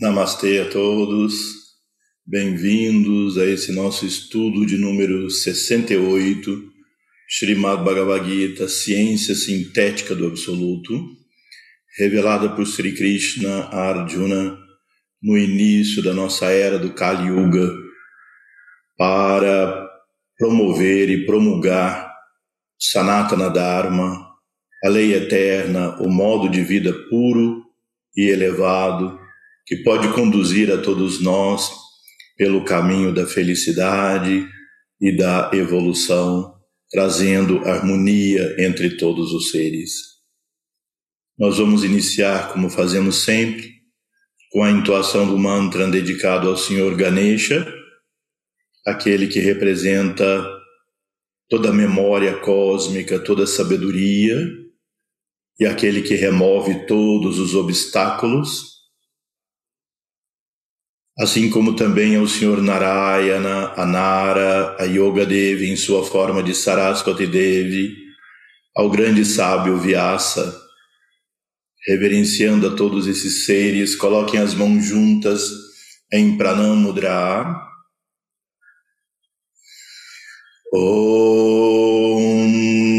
[0.00, 1.34] Namastê a todos,
[2.26, 6.72] bem-vindos a esse nosso estudo de número 68,
[7.28, 11.06] Srimad Bhagavad Gita, Ciência Sintética do Absoluto,
[11.98, 14.56] revelada por Sri Krishna a Arjuna
[15.22, 17.70] no início da nossa era do Kali Yuga,
[18.96, 19.86] para
[20.38, 22.10] promover e promulgar
[22.78, 24.30] Sanatana Dharma,
[24.82, 27.62] a lei eterna, o modo de vida puro
[28.16, 29.19] e elevado
[29.70, 31.70] que pode conduzir a todos nós
[32.36, 34.44] pelo caminho da felicidade
[35.00, 36.56] e da evolução,
[36.90, 39.92] trazendo harmonia entre todos os seres.
[41.38, 43.70] Nós vamos iniciar, como fazemos sempre,
[44.50, 47.64] com a entoação do mantra dedicado ao Senhor Ganesha,
[48.84, 50.44] aquele que representa
[51.48, 54.36] toda a memória cósmica, toda a sabedoria,
[55.60, 58.79] e aquele que remove todos os obstáculos
[61.20, 66.54] assim como também ao Senhor Narayana, a Nara, a Yoga Devi em sua forma de
[66.54, 67.94] Saraswati Devi,
[68.74, 70.58] ao grande sábio Vyasa,
[71.86, 75.42] reverenciando a todos esses seres, coloquem as mãos juntas
[76.10, 77.68] em Pranam Mudra.
[80.72, 81.84] Om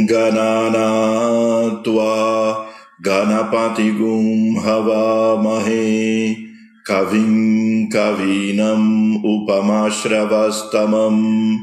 [0.06, 2.70] Ganana Tua
[3.02, 6.41] Ganapati Gum Havamahe
[6.88, 11.58] कविम् कवीनम् उपमाश्रवस्तमम्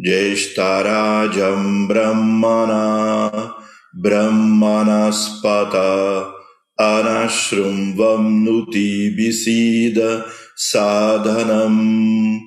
[0.00, 2.84] ज्येष्ठराजम् ब्रह्मणा
[3.96, 5.72] ब्रह्मणस्पत
[6.80, 10.24] अनाश्रुम्वन्नुति विसीद
[10.56, 12.38] साधनम्।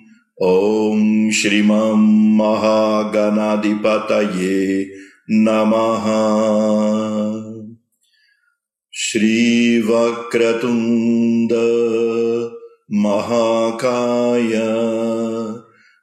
[0.44, 4.92] ॐ श्रीमम् महागणाधिपतये
[5.32, 6.06] नमः।
[9.02, 11.52] श्रीवक्रतुण्ड
[12.94, 14.52] महाकाय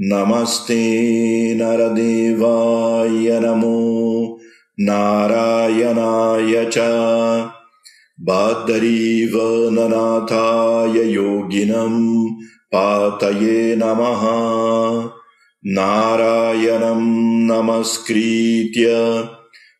[0.00, 4.15] नमस्ते नरदेवाय नमो
[4.80, 6.78] नारायणाय च।
[8.20, 12.26] बादरीवननाथाय योगिनं
[12.74, 14.22] पातये नमः।
[15.66, 18.94] नारायणं नमस्कृत्य।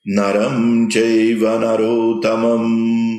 [0.06, 3.16] नरं चैव नरोत्तमं।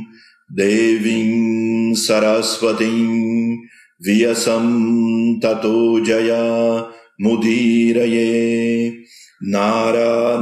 [0.51, 3.57] देवीं सरस्वतीं
[4.05, 6.85] व्यसं ततो जया।
[7.21, 8.93] मुदीरये।
[9.43, 10.37] नारा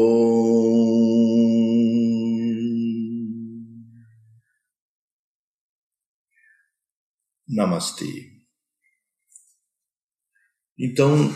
[7.49, 8.28] Namastê.
[10.82, 11.36] Então,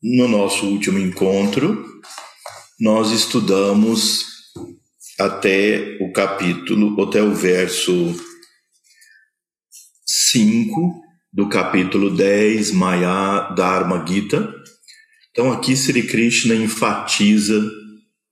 [0.00, 1.84] no nosso último encontro,
[2.78, 4.24] nós estudamos
[5.18, 8.14] até o capítulo, até o verso
[10.06, 11.02] 5
[11.32, 14.54] do capítulo 10, Maya Dharma Gita.
[15.32, 17.60] Então, aqui Sri Krishna enfatiza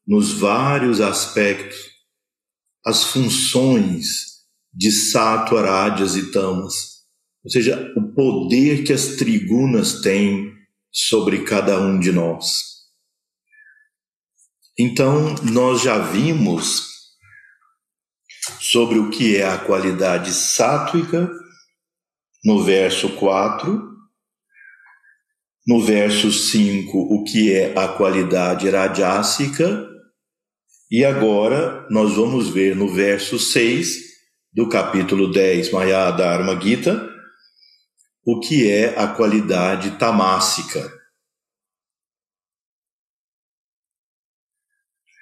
[0.06, 1.76] nos vários aspectos
[2.86, 6.93] as funções de Sattva, Rajas e Tamas
[7.44, 10.54] ou seja, o poder que as trigunas têm
[10.90, 12.74] sobre cada um de nós.
[14.78, 16.88] Então, nós já vimos
[18.60, 21.30] sobre o que é a qualidade sátwica
[22.44, 23.94] no verso 4,
[25.66, 29.88] no verso 5, o que é a qualidade rajásica,
[30.90, 33.96] e agora nós vamos ver no verso 6
[34.52, 37.13] do capítulo 10, Maya Dharma Gita,
[38.24, 40.92] o que é a qualidade tamássica.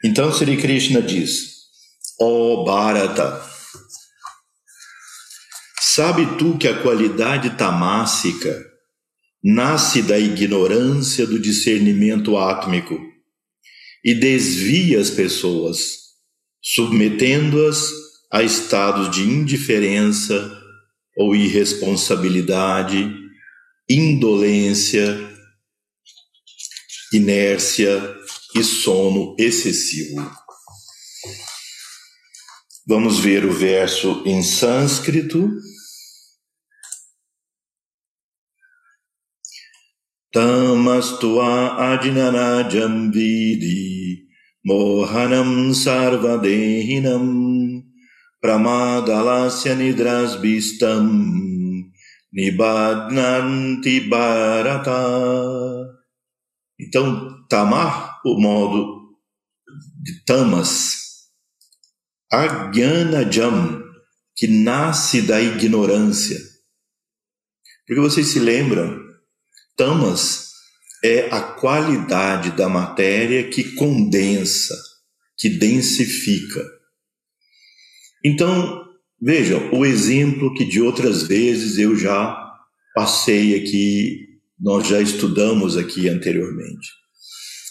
[0.04, 1.66] Então Sri Krishna diz:
[2.20, 3.44] Ó oh Bharata,
[5.80, 8.64] sabe tu que a qualidade tamássica
[9.42, 13.00] nasce da ignorância do discernimento átmico
[14.04, 15.98] e desvia as pessoas,
[16.60, 17.90] submetendo-as
[18.30, 20.61] a estados de indiferença
[21.16, 23.14] ou irresponsabilidade,
[23.88, 25.18] indolência,
[27.12, 28.16] inércia
[28.54, 30.30] e sono excessivo.
[32.86, 35.50] Vamos ver o verso em sânscrito.
[40.32, 44.26] Tamastua ajnanajam vidi
[44.64, 47.51] mohanam sarvadehinam
[48.42, 51.06] pramadalasya nidrasbistam
[52.32, 54.98] nibadnanti bharata.
[56.78, 59.14] Então, tamar, o modo
[60.02, 60.96] de tamas,
[63.30, 63.82] jam,
[64.34, 66.40] que nasce da ignorância.
[67.86, 68.98] Porque vocês se lembram,
[69.76, 70.50] tamas
[71.04, 74.74] é a qualidade da matéria que condensa,
[75.36, 76.81] que densifica.
[78.24, 78.84] Então,
[79.20, 82.38] vejam, o exemplo que de outras vezes eu já
[82.94, 84.28] passei aqui,
[84.58, 86.88] nós já estudamos aqui anteriormente.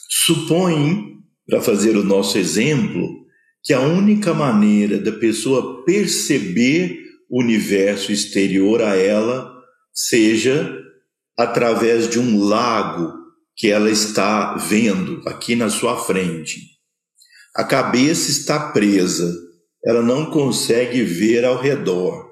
[0.09, 1.17] Supõe,
[1.47, 3.21] para fazer o nosso exemplo,
[3.63, 6.99] que a única maneira da pessoa perceber
[7.29, 9.51] o universo exterior a ela
[9.93, 10.77] seja
[11.37, 13.13] através de um lago
[13.55, 16.59] que ela está vendo aqui na sua frente.
[17.55, 19.33] A cabeça está presa,
[19.83, 22.29] ela não consegue ver ao redor.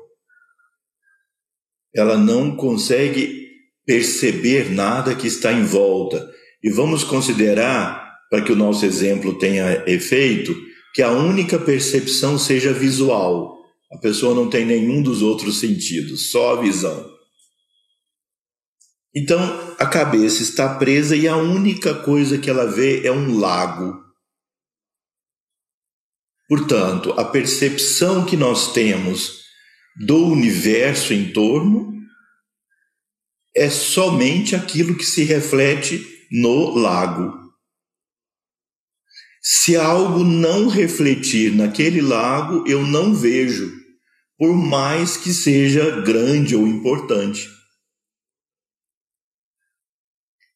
[1.96, 3.50] Ela não consegue
[3.86, 6.30] perceber nada que está em volta.
[6.62, 10.56] E vamos considerar, para que o nosso exemplo tenha efeito,
[10.94, 13.58] que a única percepção seja visual.
[13.92, 17.10] A pessoa não tem nenhum dos outros sentidos, só a visão.
[19.16, 19.40] Então,
[19.80, 24.09] a cabeça está presa e a única coisa que ela vê é um lago.
[26.50, 29.44] Portanto, a percepção que nós temos
[29.96, 31.94] do universo em torno
[33.56, 37.38] é somente aquilo que se reflete no lago.
[39.40, 43.72] Se algo não refletir naquele lago, eu não vejo,
[44.36, 47.48] por mais que seja grande ou importante.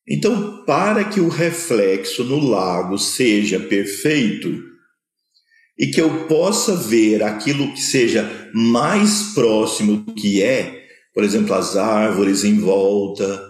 [0.07, 4.72] Então, para que o reflexo no lago seja perfeito
[5.77, 10.83] e que eu possa ver aquilo que seja mais próximo do que é,
[11.13, 13.41] por exemplo, as árvores em volta,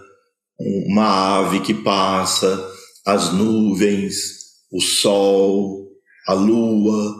[0.86, 2.72] uma ave que passa,
[3.06, 5.88] as nuvens, o sol,
[6.26, 7.14] a lua,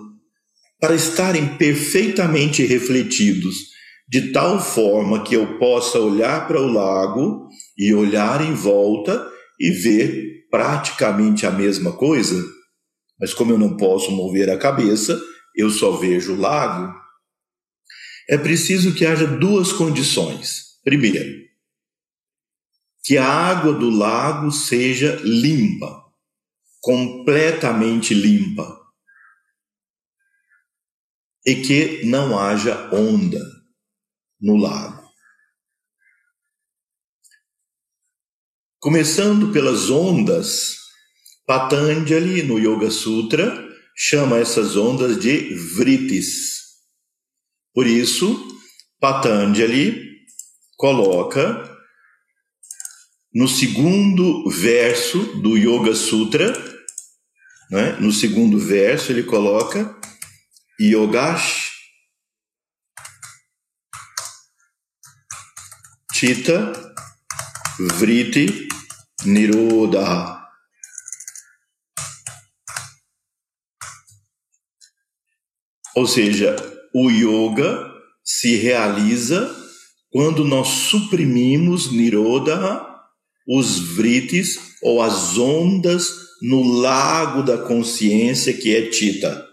[0.80, 3.54] para estarem perfeitamente refletidos,
[4.08, 9.26] de tal forma que eu possa olhar para o lago e olhar em volta
[9.58, 12.53] e ver praticamente a mesma coisa.
[13.20, 15.20] Mas como eu não posso mover a cabeça,
[15.54, 16.92] eu só vejo o lago.
[18.28, 20.80] É preciso que haja duas condições.
[20.82, 21.44] Primeiro,
[23.04, 26.04] que a água do lago seja limpa
[26.84, 28.78] completamente limpa
[31.46, 33.40] e que não haja onda
[34.38, 35.10] no lago.
[38.78, 40.76] Começando pelas ondas,
[41.46, 43.62] Patanjali no Yoga Sutra
[43.96, 46.64] chama essas ondas de vritis.
[47.72, 48.58] Por isso,
[49.00, 50.20] Patanjali
[50.76, 51.70] coloca
[53.32, 56.74] no segundo verso do Yoga Sutra
[57.70, 57.96] né?
[57.98, 59.98] No segundo verso, ele coloca
[60.80, 61.72] Yogash
[66.12, 66.72] Chita
[67.98, 68.68] Vriti
[69.24, 70.43] Nirodha.
[75.96, 76.56] Ou seja,
[76.92, 77.92] o yoga
[78.24, 79.54] se realiza
[80.10, 82.86] quando nós suprimimos Nirodha,
[83.46, 86.08] os vritis ou as ondas
[86.40, 89.46] no lago da consciência que é Tita.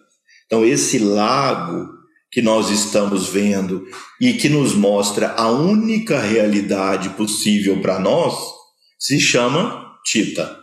[0.46, 1.90] Então, esse lago
[2.32, 3.86] que nós estamos vendo
[4.20, 8.34] e que nos mostra a única realidade possível para nós
[9.00, 10.58] se chama Tita.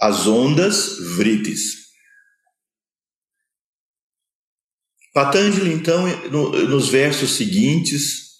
[0.00, 1.87] As ondas vritis.
[5.18, 8.36] Patanjali, então, no, nos versos seguintes,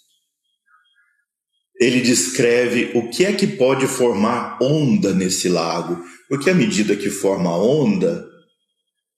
[1.77, 7.09] ele descreve o que é que pode formar onda nesse lago, porque à medida que
[7.09, 8.25] forma onda,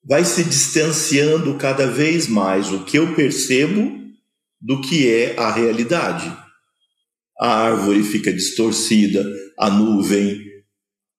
[0.04, 3.96] vai se distanciando cada vez mais o que eu percebo
[4.60, 6.36] do que é a realidade.
[7.38, 9.24] A árvore fica distorcida,
[9.56, 10.36] a nuvem,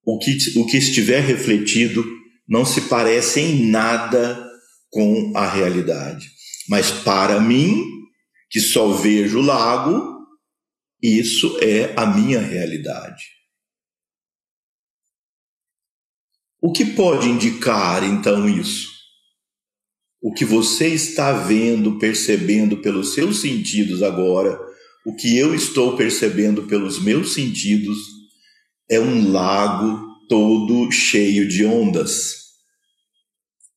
[0.04, 2.04] o que, o que estiver refletido
[2.46, 4.44] não se parece em nada
[4.94, 6.33] com a realidade.
[6.68, 7.84] Mas para mim,
[8.50, 10.26] que só vejo o lago,
[11.02, 13.24] isso é a minha realidade.
[16.60, 18.94] O que pode indicar então isso?
[20.24, 24.58] o que você está vendo, percebendo pelos seus sentidos agora,
[25.04, 27.98] o que eu estou percebendo pelos meus sentidos,
[28.90, 32.36] é um lago todo cheio de ondas.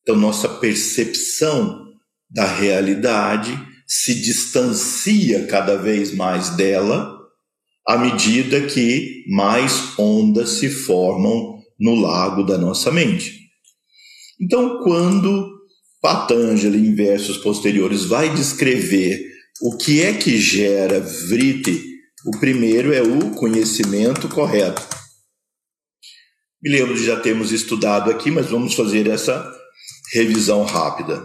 [0.00, 1.87] Então, nossa percepção
[2.30, 7.16] da realidade se distancia cada vez mais dela
[7.86, 13.38] à medida que mais ondas se formam no lago da nossa mente.
[14.38, 15.58] Então, quando
[16.00, 19.26] Patanjali, em versos posteriores, vai descrever
[19.62, 21.82] o que é que gera vriti,
[22.26, 24.86] o primeiro é o conhecimento correto.
[26.62, 29.50] Me lembro de já termos estudado aqui, mas vamos fazer essa
[30.12, 31.24] revisão rápida.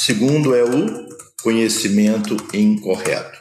[0.00, 1.08] Segundo é o
[1.42, 3.36] conhecimento incorreto.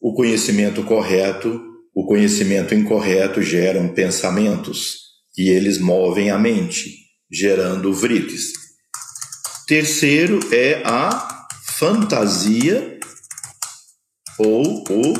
[0.00, 1.60] O conhecimento correto,
[1.92, 5.00] o conhecimento incorreto geram pensamentos
[5.36, 6.94] e eles movem a mente,
[7.30, 8.52] gerando vrites.
[9.66, 12.98] Terceiro é a fantasia
[14.38, 15.14] ou o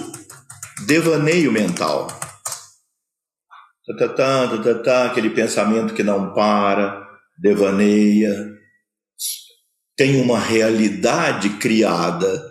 [0.86, 2.06] devaneio mental.
[3.98, 7.07] Tá, tá, tá, tá, aquele pensamento que não para,
[7.38, 8.34] devaneia,
[9.96, 12.42] tem uma realidade criada,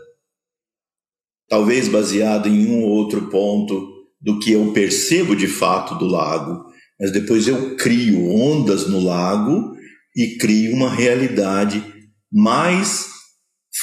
[1.50, 6.66] talvez baseada em um ou outro ponto do que eu percebo de fato do lago,
[7.00, 9.76] mas depois eu crio ondas no lago
[10.16, 11.84] e crio uma realidade
[12.32, 13.08] mais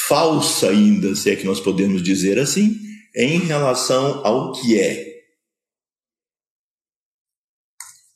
[0.08, 2.76] falsa ainda, se é que nós podemos dizer assim,
[3.16, 5.14] em relação ao que é.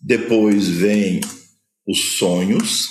[0.00, 1.20] Depois vem
[1.88, 2.88] os sonhos,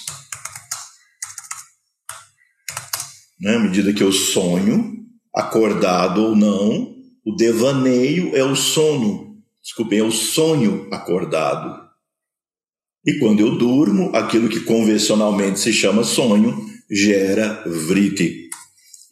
[3.39, 3.55] né?
[3.55, 10.03] à medida que eu sonho, acordado ou não, o devaneio é o sono, desculpem, é
[10.03, 11.85] o sonho acordado.
[13.05, 16.57] E quando eu durmo, aquilo que convencionalmente se chama sonho
[16.89, 18.49] gera vriti.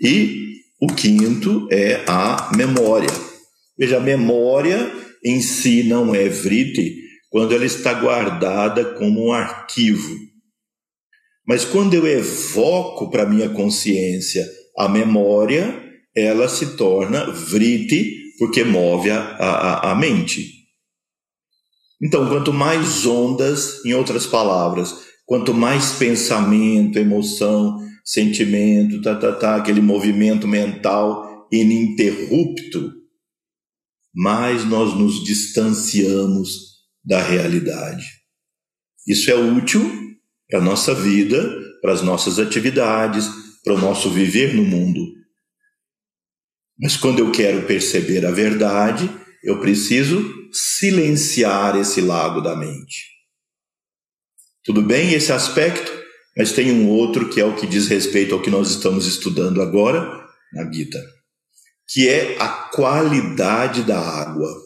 [0.01, 3.09] E o quinto é a memória.
[3.77, 4.91] Veja, a memória
[5.23, 7.04] em si não é vriti,
[7.35, 10.15] quando ela está guardada como um arquivo.
[11.45, 15.83] Mas quando eu evoco para minha consciência a memória,
[16.15, 20.49] ela se torna vriti, porque move a, a, a mente.
[22.01, 29.55] Então, quanto mais ondas, em outras palavras, quanto mais pensamento, emoção, sentimento, tá, tá, tá,
[29.57, 32.93] aquele movimento mental ininterrupto,
[34.13, 36.74] mais nós nos distanciamos
[37.05, 38.05] da realidade.
[39.07, 39.89] Isso é útil
[40.49, 41.39] para a nossa vida,
[41.81, 43.29] para as nossas atividades,
[43.63, 45.05] para o nosso viver no mundo.
[46.79, 49.09] Mas quando eu quero perceber a verdade,
[49.43, 53.15] eu preciso silenciar esse lago da mente.
[54.63, 55.91] Tudo bem esse aspecto,
[56.35, 59.61] mas tem um outro que é o que diz respeito ao que nós estamos estudando
[59.61, 60.99] agora na Gita,
[61.87, 64.64] que é a qualidade da água.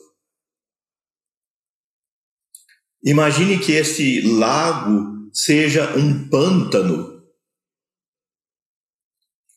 [3.03, 7.24] Imagine que esse lago seja um pântano.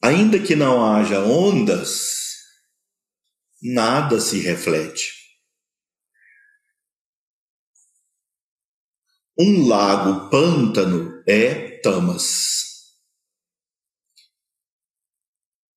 [0.01, 2.37] Ainda que não haja ondas,
[3.61, 5.23] nada se reflete.
[9.39, 12.63] Um lago pântano é tamas.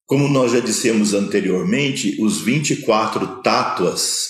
[0.06, 4.30] Como nós já dissemos anteriormente, os 24 tátuas,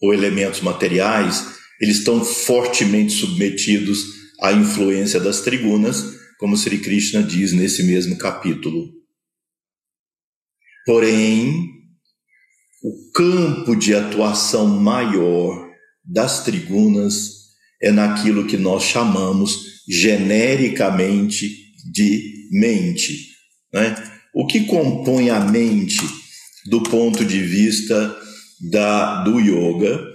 [0.00, 4.04] ou elementos materiais, eles estão fortemente submetidos
[4.40, 8.88] à influência das trigunas, como Sri Krishna diz nesse mesmo capítulo.
[10.86, 11.70] Porém,
[12.84, 15.68] o campo de atuação maior
[16.04, 17.48] das trigunas
[17.82, 21.50] é naquilo que nós chamamos genericamente
[21.90, 23.32] de mente.
[23.74, 23.96] Né?
[24.32, 26.00] O que compõe a mente
[26.66, 28.16] do ponto de vista
[28.70, 30.11] da, do yoga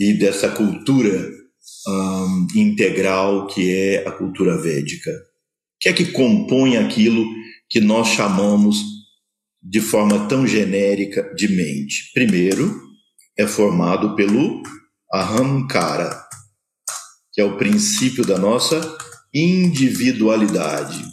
[0.00, 1.30] e dessa cultura
[1.86, 5.10] um, integral que é a cultura védica.
[5.10, 5.14] O
[5.78, 7.26] que é que compõe aquilo
[7.68, 8.78] que nós chamamos
[9.62, 12.10] de forma tão genérica de mente?
[12.14, 12.80] Primeiro,
[13.38, 14.62] é formado pelo
[15.12, 16.18] ahamkara,
[17.30, 18.80] que é o princípio da nossa
[19.34, 21.04] individualidade.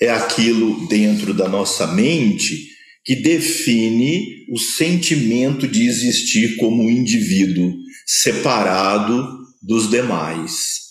[0.00, 2.73] É aquilo dentro da nossa mente
[3.04, 7.74] que define o sentimento de existir como indivíduo
[8.06, 10.84] separado dos demais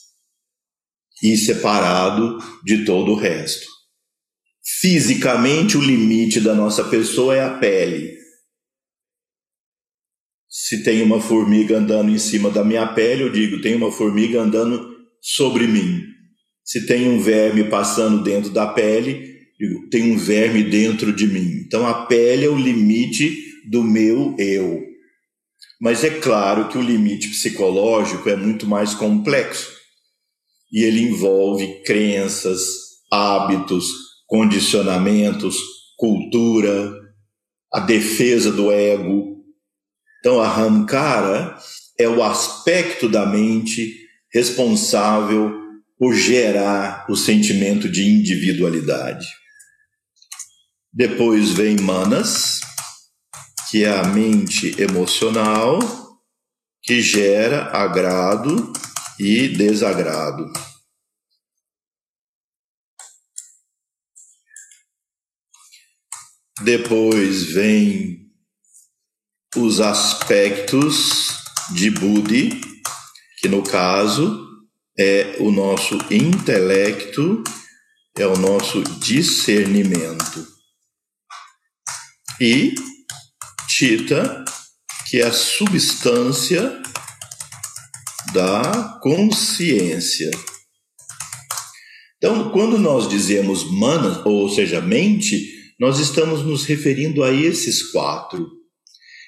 [1.22, 3.67] e separado de todo o resto.
[4.79, 8.17] Fisicamente, o limite da nossa pessoa é a pele.
[10.48, 14.41] Se tem uma formiga andando em cima da minha pele, eu digo, tem uma formiga
[14.41, 16.03] andando sobre mim.
[16.63, 19.32] Se tem um verme passando dentro da pele,
[19.89, 21.63] tem um verme dentro de mim.
[21.65, 23.36] Então a pele é o limite
[23.70, 24.82] do meu eu.
[25.79, 29.72] Mas é claro que o limite psicológico é muito mais complexo.
[30.72, 32.62] E ele envolve crenças,
[33.12, 33.91] hábitos,
[34.27, 35.58] condicionamentos,
[35.98, 36.91] cultura,
[37.72, 39.43] a defesa do ego.
[40.20, 41.58] Então, a Hamkara
[42.00, 43.93] é o aspecto da mente
[44.34, 45.53] responsável
[46.00, 49.27] por gerar o sentimento de individualidade.
[50.95, 52.59] Depois vem Manas,
[53.71, 55.79] que é a mente emocional
[56.83, 58.71] que gera agrado
[59.19, 60.53] e desagrado.
[66.62, 68.31] Depois vem
[69.55, 71.39] os aspectos
[71.71, 72.62] de Budi,
[73.39, 74.47] que no caso
[74.95, 77.43] é o nosso intelecto,
[78.15, 80.52] é o nosso discernimento.
[82.39, 82.73] E
[83.67, 84.43] Tita,
[85.09, 86.81] que é a substância
[88.33, 90.31] da consciência.
[92.17, 98.49] Então, quando nós dizemos mana, ou seja, mente, nós estamos nos referindo a esses quatro.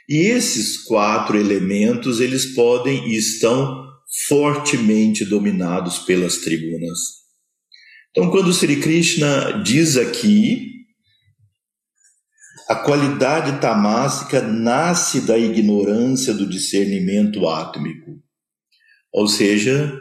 [0.08, 3.86] E esses quatro elementos, eles podem e estão
[4.28, 7.00] fortemente dominados pelas tribunas.
[8.12, 10.75] Então, quando Sri Krishna diz aqui,
[12.68, 18.20] a qualidade tamásica nasce da ignorância do discernimento átmico.
[19.14, 19.94] Ou seja,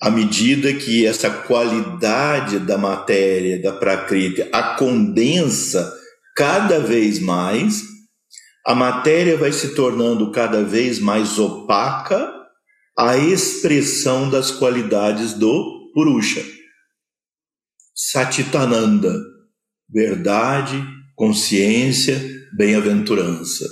[0.00, 5.90] à medida que essa qualidade da matéria, da prakriti, a condensa
[6.36, 7.82] cada vez mais,
[8.66, 12.30] a matéria vai se tornando cada vez mais opaca
[12.98, 16.44] à expressão das qualidades do Purusha.
[17.94, 19.14] Satitananda,
[19.88, 20.82] verdade,
[21.14, 22.20] consciência,
[22.56, 23.66] bem-aventurança.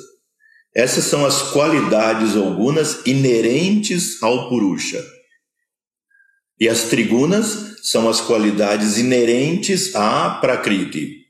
[0.74, 5.04] Essas são as qualidades algumas inerentes ao Purusha.
[6.58, 11.22] E as trigunas são as qualidades inerentes à Prakriti.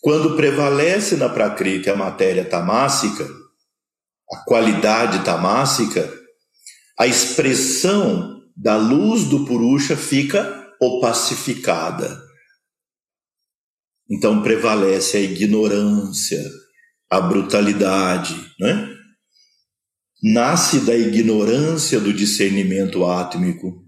[0.00, 3.28] Quando prevalece na Prakriti a matéria tamássica,
[4.30, 6.12] a qualidade tamássica,
[6.98, 12.25] a expressão da luz do Purusha fica opacificada.
[14.10, 16.42] Então prevalece a ignorância,
[17.10, 18.96] a brutalidade, né?
[20.22, 23.84] nasce da ignorância do discernimento átmico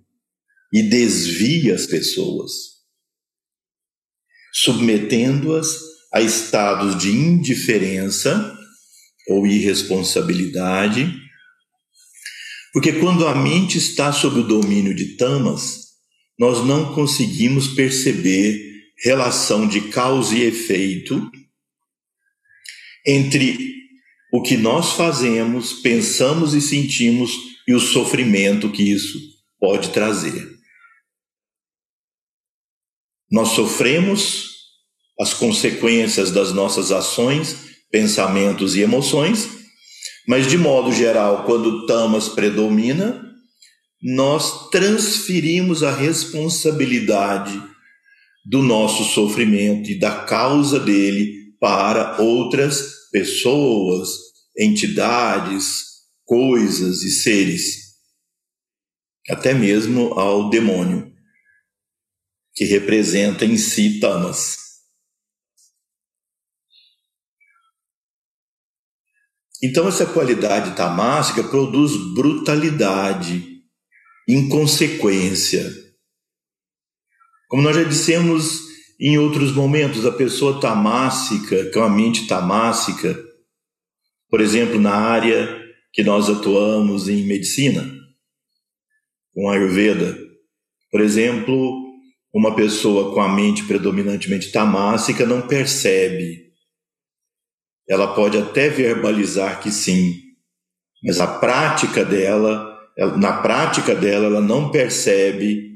[0.73, 2.53] e desvia as pessoas,
[4.53, 5.69] submetendo-as
[6.13, 8.57] a estados de indiferença
[9.29, 11.13] ou irresponsabilidade,
[12.73, 15.89] porque quando a mente está sob o domínio de tamas,
[16.39, 18.68] nós não conseguimos perceber
[19.03, 21.31] relação de causa e efeito
[23.07, 23.77] entre
[24.33, 27.33] o que nós fazemos, pensamos e sentimos
[27.67, 29.19] e o sofrimento que isso
[29.59, 30.59] pode trazer.
[33.31, 34.49] Nós sofremos
[35.21, 39.49] as consequências das nossas ações, pensamentos e emoções,
[40.27, 43.25] mas de modo geral, quando tamas predomina,
[44.03, 47.61] nós transferimos a responsabilidade
[48.49, 54.09] do nosso sofrimento e da causa dele para outras pessoas,
[54.59, 55.85] entidades,
[56.25, 57.99] coisas e seres,
[59.29, 61.13] até mesmo ao demônio,
[62.55, 64.57] que representa em si tamas.
[69.63, 73.61] Então, essa qualidade tamássica produz brutalidade,
[74.27, 75.88] inconsequência.
[77.49, 78.69] Como nós já dissemos
[79.01, 83.19] em outros momentos, a pessoa tamássica, que é uma mente tamássica,
[84.31, 85.59] por exemplo, na área
[85.93, 87.91] que nós atuamos em medicina,
[89.33, 90.19] com Ayurveda,
[90.91, 91.89] por exemplo,
[92.35, 96.49] uma pessoa com a mente predominantemente tamássica não percebe.
[97.89, 100.15] Ela pode até verbalizar que sim,
[101.03, 102.79] mas a prática dela,
[103.17, 105.68] na prática dela, ela não percebe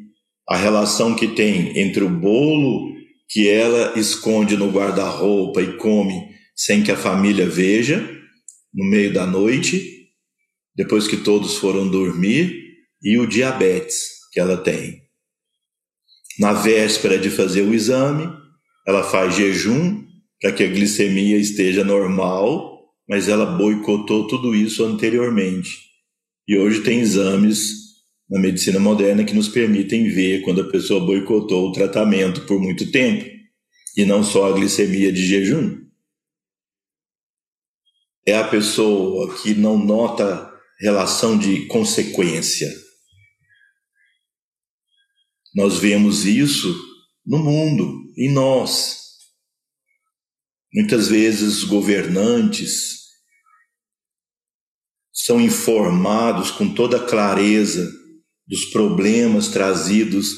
[0.52, 2.92] a relação que tem entre o bolo
[3.26, 7.98] que ela esconde no guarda-roupa e come sem que a família veja,
[8.74, 10.10] no meio da noite,
[10.76, 12.54] depois que todos foram dormir,
[13.02, 15.00] e o diabetes que ela tem.
[16.38, 18.30] Na véspera de fazer o exame,
[18.86, 20.04] ela faz jejum
[20.38, 25.78] para que a glicemia esteja normal, mas ela boicotou tudo isso anteriormente.
[26.46, 27.81] E hoje tem exames
[28.32, 32.90] na medicina moderna que nos permitem ver quando a pessoa boicotou o tratamento por muito
[32.90, 33.30] tempo,
[33.94, 35.86] e não só a glicemia de jejum.
[38.26, 42.72] É a pessoa que não nota relação de consequência.
[45.54, 46.74] Nós vemos isso
[47.26, 48.98] no mundo, em nós.
[50.72, 53.02] Muitas vezes governantes
[55.12, 58.00] são informados com toda clareza
[58.46, 60.34] dos problemas trazidos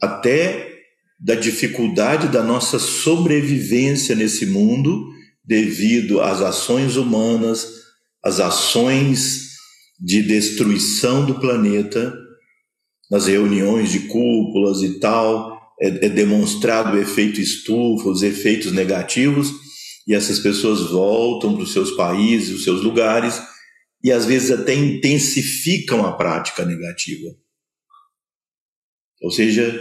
[0.00, 0.72] até
[1.18, 5.08] da dificuldade da nossa sobrevivência nesse mundo
[5.44, 7.66] devido às ações humanas,
[8.24, 9.52] às ações
[10.00, 12.12] de destruição do planeta,
[13.10, 19.52] nas reuniões de cúpulas e tal, é, é demonstrado o efeito estufa, os efeitos negativos,
[20.06, 23.40] e essas pessoas voltam para os seus países, os seus lugares,
[24.02, 27.30] e às vezes até intensificam a prática negativa.
[29.22, 29.72] Ou seja,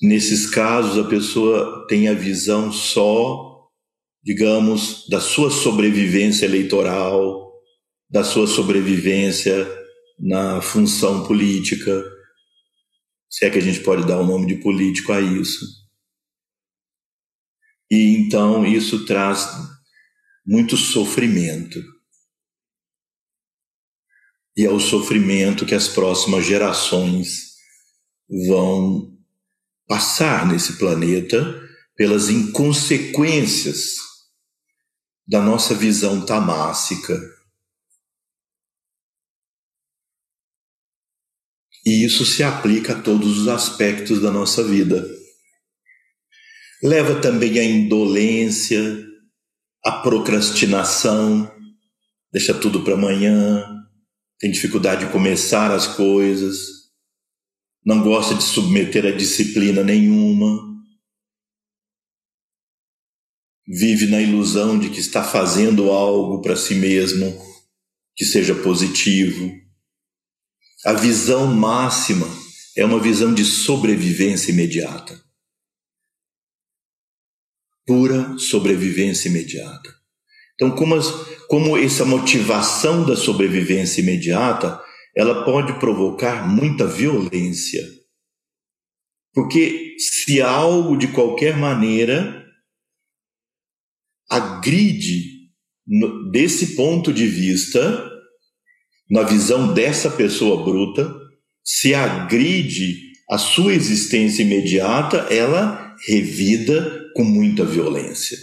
[0.00, 3.68] nesses casos a pessoa tem a visão só,
[4.22, 7.52] digamos, da sua sobrevivência eleitoral,
[8.08, 9.66] da sua sobrevivência
[10.16, 12.04] na função política,
[13.28, 15.66] se é que a gente pode dar o nome de político a isso.
[17.90, 19.48] E então isso traz
[20.46, 21.82] muito sofrimento.
[24.56, 27.47] E é o sofrimento que as próximas gerações
[28.28, 29.16] vão
[29.86, 31.60] passar nesse planeta
[31.96, 33.96] pelas inconsequências
[35.26, 37.18] da nossa visão tamássica.
[41.84, 45.18] E isso se aplica a todos os aspectos da nossa vida
[46.82, 49.04] leva também à indolência,
[49.84, 51.50] à procrastinação,
[52.32, 53.64] deixa tudo para amanhã,
[54.38, 56.77] tem dificuldade de começar as coisas,
[57.88, 60.76] não gosta de submeter a disciplina nenhuma,
[63.66, 67.34] vive na ilusão de que está fazendo algo para si mesmo
[68.14, 69.50] que seja positivo.
[70.84, 72.26] A visão máxima
[72.76, 75.26] é uma visão de sobrevivência imediata
[77.86, 79.96] pura sobrevivência imediata.
[80.54, 80.94] Então, como,
[81.48, 84.78] como essa motivação da sobrevivência imediata,
[85.18, 87.84] ela pode provocar muita violência.
[89.34, 92.46] Porque se algo de qualquer maneira
[94.30, 95.50] agride
[96.30, 98.08] desse ponto de vista,
[99.10, 101.12] na visão dessa pessoa bruta,
[101.64, 108.38] se agride a sua existência imediata, ela revida com muita violência.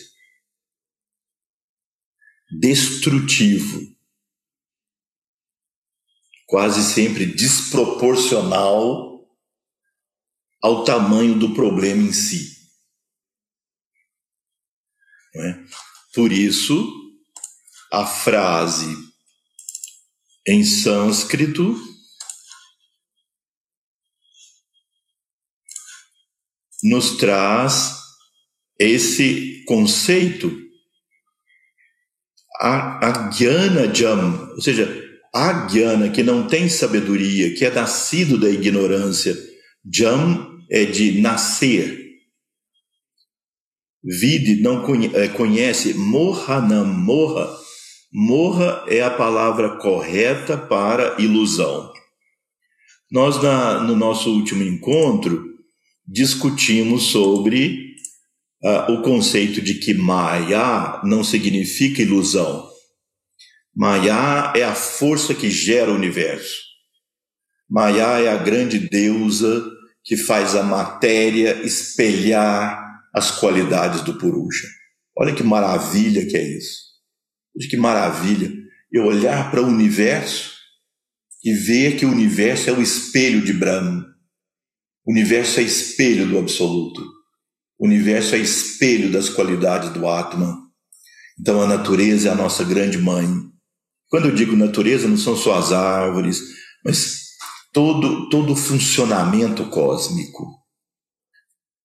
[2.60, 3.95] Destrutivo.
[6.56, 9.28] Quase sempre desproporcional
[10.63, 12.56] ao tamanho do problema em si.
[15.36, 15.60] É?
[16.13, 16.89] Por isso,
[17.91, 18.88] a frase
[20.48, 21.76] em sânscrito
[26.82, 28.00] nos traz
[28.80, 30.58] esse conceito,
[32.62, 35.05] a, a Jam, ou seja,
[35.36, 39.36] a Gyana que não tem sabedoria, que é nascido da ignorância,
[39.93, 42.06] Jam é de nascer.
[44.02, 44.82] Vide não
[45.13, 47.54] é, conhece, Mohanam, morra.
[48.13, 51.91] Morra é a palavra correta para ilusão.
[53.12, 55.43] Nós, na, no nosso último encontro,
[56.08, 57.93] discutimos sobre
[58.63, 62.75] uh, o conceito de que Maya não significa ilusão.
[63.76, 66.64] Maya é a força que gera o universo.
[67.70, 69.70] Maya é a grande deusa
[70.02, 72.80] que faz a matéria espelhar
[73.14, 74.68] as qualidades do Purusha.
[75.18, 76.86] Olha que maravilha que é isso.
[77.58, 78.52] Olha que maravilha
[78.92, 80.54] eu olhar para o universo
[81.44, 84.06] e ver que o universo é o espelho de Brahma.
[85.06, 87.04] O universo é espelho do absoluto.
[87.78, 90.56] O universo é espelho das qualidades do Atman.
[91.38, 93.28] Então a natureza é a nossa grande mãe.
[94.15, 96.39] Quando eu digo natureza, não são só as árvores,
[96.86, 97.32] mas
[97.73, 100.58] todo, todo o funcionamento cósmico.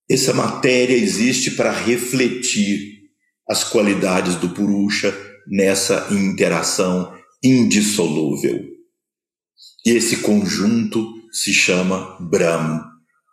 [0.09, 3.01] Essa matéria existe para refletir
[3.49, 5.13] as qualidades do Purusha
[5.45, 7.13] nessa interação
[7.43, 8.65] indissolúvel.
[9.85, 12.81] E esse conjunto se chama Brahm,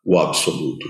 [0.03, 0.87] o Absoluto.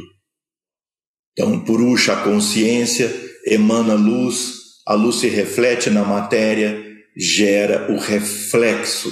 [1.33, 3.13] Então, Purusha, a consciência,
[3.45, 6.86] emana luz a luz se reflete na matéria,
[7.17, 9.11] gera o reflexo,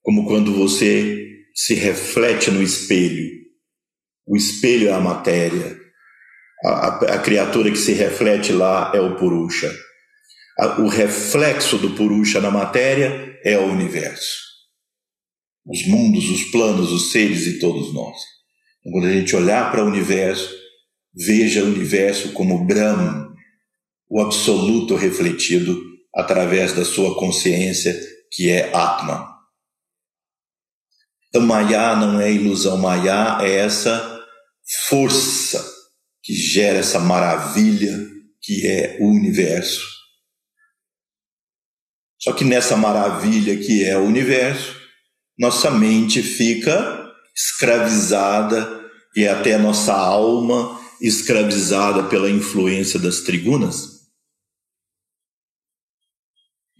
[0.00, 3.30] como quando você se reflete no espelho.
[4.26, 5.78] O espelho é a matéria.
[6.64, 9.70] A, a, a criatura que se reflete lá é o Purusha.
[10.58, 14.40] A, o reflexo do Purusha na matéria é o universo.
[15.66, 18.16] Os mundos, os planos, os seres e todos nós.
[18.80, 20.50] Então, quando a gente olhar para o universo,
[21.14, 23.32] veja o universo como Brahma,
[24.08, 27.98] o absoluto refletido através da sua consciência,
[28.30, 29.32] que é Atma.
[31.28, 34.20] Então, Maya não é ilusão, Maya é essa
[34.88, 35.64] força
[36.22, 37.98] que gera essa maravilha
[38.40, 39.82] que é o universo.
[42.18, 44.76] Só que nessa maravilha que é o universo,
[45.38, 48.80] nossa mente fica escravizada
[49.16, 53.91] e até nossa alma escravizada pela influência das trigunas.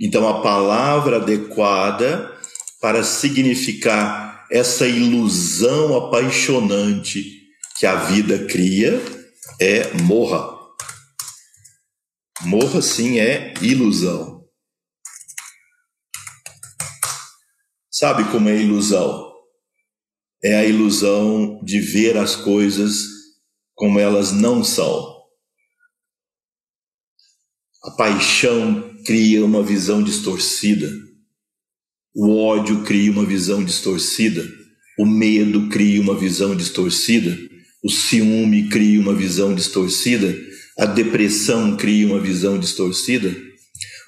[0.04, 2.36] Então, a palavra adequada
[2.80, 7.40] para significar essa ilusão apaixonante
[7.78, 9.00] que a vida cria
[9.60, 10.58] é morra.
[12.40, 14.44] Morra, sim, é ilusão.
[17.88, 19.32] Sabe como é ilusão?
[20.42, 23.04] É a ilusão de ver as coisas
[23.76, 25.22] como elas não são.
[27.84, 30.90] A paixão cria uma visão distorcida.
[32.14, 34.46] O ódio cria uma visão distorcida.
[34.98, 37.36] O medo cria uma visão distorcida.
[37.82, 40.34] O ciúme cria uma visão distorcida.
[40.78, 43.34] A depressão cria uma visão distorcida.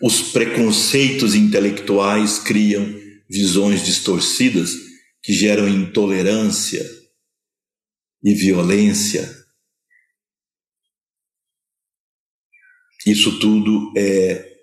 [0.01, 2.85] Os preconceitos intelectuais criam
[3.29, 4.73] visões distorcidas
[5.23, 6.85] que geram intolerância
[8.23, 9.45] e violência.
[13.07, 14.54] Isso tudo é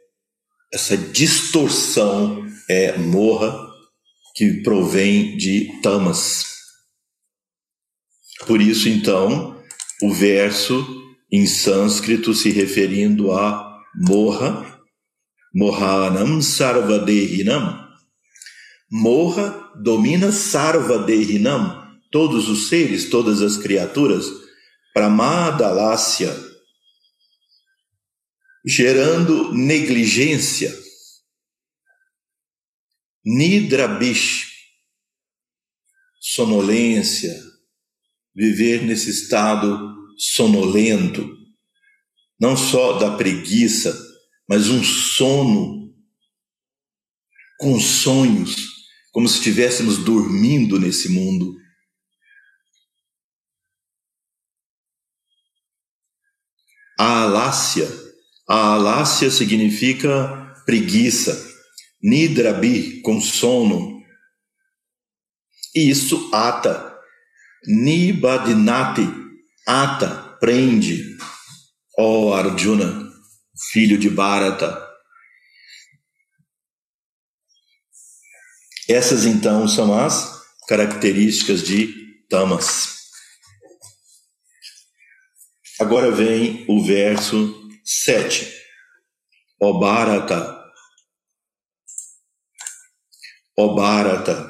[0.73, 3.53] essa distorção é morra
[4.35, 6.45] que provém de tamas.
[8.47, 9.61] Por isso, então,
[10.01, 10.85] o verso
[11.31, 14.79] em sânscrito se referindo a morra,
[15.53, 17.87] mohanam sarvadehinam.
[18.89, 21.81] Morra domina sarvadehinam,
[22.11, 24.25] todos os seres, todas as criaturas,
[24.93, 26.50] pramadalácia,
[28.65, 30.71] gerando negligência,
[33.25, 34.51] nidrabish,
[36.19, 37.35] sonolência,
[38.33, 41.27] viver nesse estado sonolento,
[42.39, 43.97] não só da preguiça,
[44.47, 45.93] mas um sono
[47.59, 48.55] com sonhos,
[49.11, 51.55] como se estivéssemos dormindo nesse mundo.
[56.99, 57.87] A alácia
[58.47, 61.49] a alácia significa preguiça,
[62.01, 64.01] nidrabi, com sono.
[65.75, 66.97] E isso ata,
[67.65, 69.07] nibadinati,
[69.67, 71.17] ata, prende.
[71.97, 73.09] Ó oh, Arjuna,
[73.71, 74.89] filho de Bharata.
[78.89, 81.93] Essas então são as características de
[82.29, 82.91] tamas.
[85.79, 87.60] Agora vem o verso
[87.93, 88.49] Sete.
[89.59, 90.63] O Bharata.
[93.57, 94.49] O Bharata.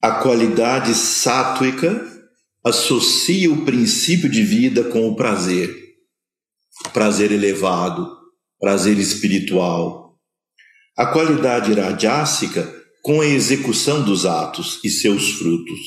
[0.00, 2.06] A qualidade sátuica
[2.64, 5.74] associa o princípio de vida com o prazer.
[6.92, 8.16] Prazer elevado,
[8.60, 10.16] prazer espiritual.
[10.96, 12.62] A qualidade rajásica
[13.02, 15.80] com a execução dos atos e seus frutos.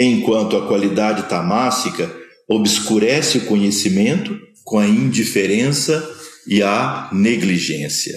[0.00, 2.19] Enquanto a qualidade tamássica
[2.50, 6.04] obscurece o conhecimento com a indiferença
[6.48, 8.14] e a negligência.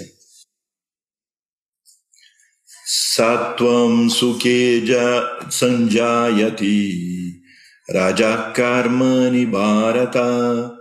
[2.86, 7.42] Satvam Sukeja Sanjayati
[7.88, 10.76] Rajakarmani Bharata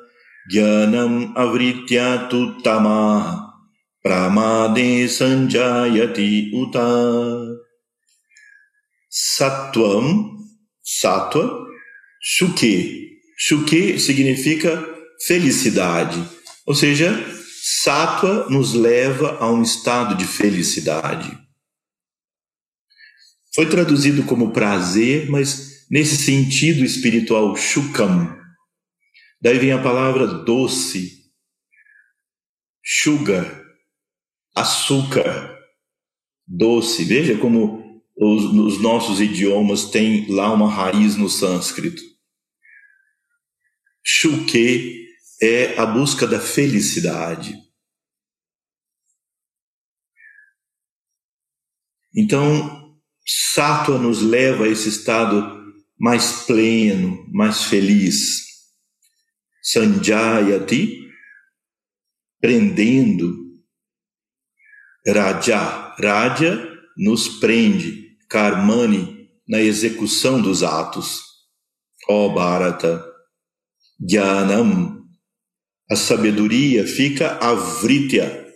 [0.50, 3.52] Jnanam Avritya Tuttama
[4.02, 6.80] Pramade Sanjayati Uta
[9.10, 10.38] Satvam
[10.82, 11.66] Satwa
[12.20, 13.01] Suke
[13.36, 14.84] Shuke significa
[15.26, 16.22] felicidade,
[16.66, 17.12] ou seja,
[17.64, 21.38] Sattva nos leva a um estado de felicidade.
[23.54, 28.36] Foi traduzido como prazer, mas nesse sentido espiritual, shukam.
[29.40, 31.30] Daí vem a palavra doce,
[32.84, 33.62] sugar,
[34.56, 35.56] açúcar,
[36.46, 37.04] doce.
[37.04, 42.02] Veja como os, os nossos idiomas têm lá uma raiz no sânscrito.
[44.04, 45.06] Shuke
[45.40, 47.54] é a busca da felicidade.
[52.14, 52.82] Então,
[53.24, 55.62] Sátua nos leva a esse estado
[55.98, 58.42] mais pleno, mais feliz.
[59.62, 61.08] Sanjayati,
[62.40, 63.36] prendendo.
[65.06, 68.16] Raja, Raja nos prende.
[68.28, 71.20] Karmani, na execução dos atos.
[72.08, 73.11] Ó oh, Bharata,
[74.04, 75.04] Jnanam,
[75.88, 78.46] a sabedoria fica avritya,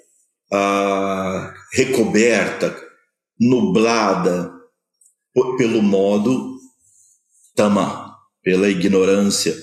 [0.53, 2.77] a recoberta,
[3.39, 4.53] nublada
[5.59, 6.57] pelo modo
[7.55, 9.55] tama, pela ignorância,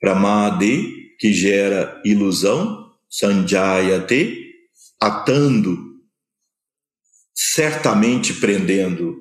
[0.00, 4.36] pramade, que gera ilusão, sanjayate,
[5.00, 5.78] atando,
[7.34, 9.16] certamente prendendo.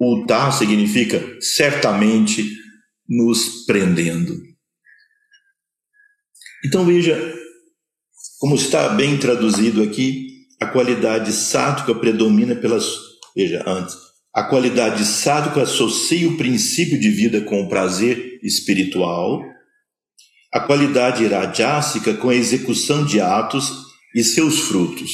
[0.00, 2.44] O ta significa certamente
[3.08, 4.47] nos prendendo.
[6.64, 7.34] Então veja
[8.38, 13.94] como está bem traduzido aqui, a qualidade sática predomina pelas Veja, antes,
[14.34, 19.40] a qualidade sádica associa o princípio de vida com o prazer espiritual,
[20.52, 23.70] a qualidade rajásica com a execução de atos
[24.12, 25.10] e seus frutos.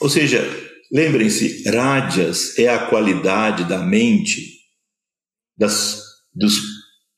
[0.00, 0.42] Ou seja,
[0.90, 4.60] lembrem-se, rajas é a qualidade da mente,
[5.54, 6.00] das,
[6.34, 6.62] dos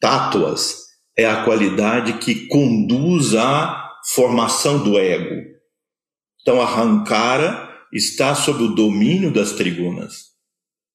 [0.01, 0.86] tátuas,
[1.17, 5.43] é a qualidade que conduz à formação do ego.
[6.43, 6.67] Então, a
[7.93, 10.27] está sob o domínio das trigunas.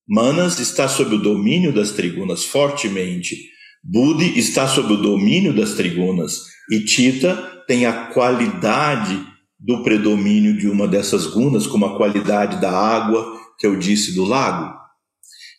[0.08, 3.36] Manas está sob o domínio das trigunas fortemente.
[3.84, 6.44] Budi está sob o domínio das trigunas.
[6.70, 7.36] E Tita
[7.68, 9.26] tem a qualidade
[9.60, 14.26] do predomínio de uma dessas gunas, como a qualidade da água que eu disse do
[14.26, 14.74] lago.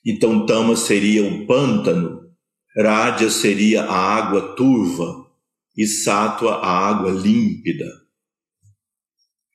[0.05, 2.22] Então, Tama seria o pântano,
[2.77, 5.31] Rádia seria a água turva
[5.77, 7.87] e Sátua a água límpida.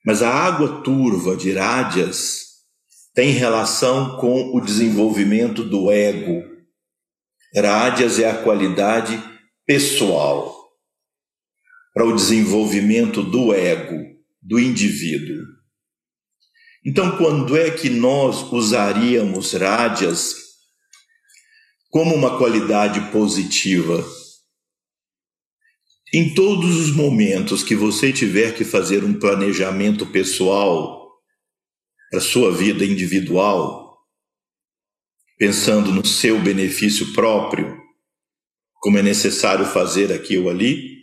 [0.04, 2.48] Mas a água turva de Rádias
[3.14, 6.44] tem relação com o desenvolvimento do ego.
[7.54, 9.20] Rádias é a qualidade
[9.66, 10.56] pessoal
[11.92, 13.96] para o desenvolvimento do ego,
[14.40, 15.44] do indivíduo.
[16.86, 20.47] Então, quando é que nós usaríamos rádias
[21.90, 24.06] como uma qualidade positiva?
[26.12, 31.10] Em todos os momentos que você tiver que fazer um planejamento pessoal
[32.10, 33.98] para sua vida individual,
[35.36, 37.76] pensando no seu benefício próprio,
[38.80, 40.98] como é necessário fazer aqui ou ali,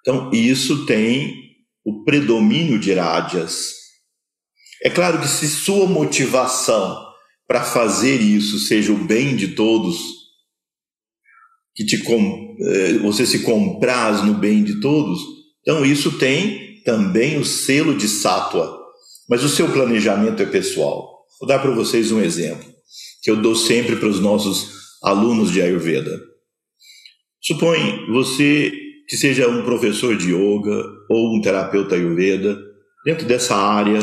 [0.00, 3.74] então isso tem o predomínio de rádias.
[4.82, 7.04] É claro que se sua motivação
[7.46, 10.25] para fazer isso seja o bem de todos,
[11.76, 15.20] que te eh, você se compraz no bem de todos,
[15.60, 18.74] então isso tem também o selo de sátua.
[19.28, 21.26] Mas o seu planejamento é pessoal.
[21.38, 22.64] Vou dar para vocês um exemplo
[23.22, 24.70] que eu dou sempre para os nossos
[25.02, 26.16] alunos de Ayurveda.
[27.42, 28.72] Supõe você
[29.08, 32.56] que seja um professor de yoga ou um terapeuta Ayurveda
[33.04, 33.98] dentro dessa área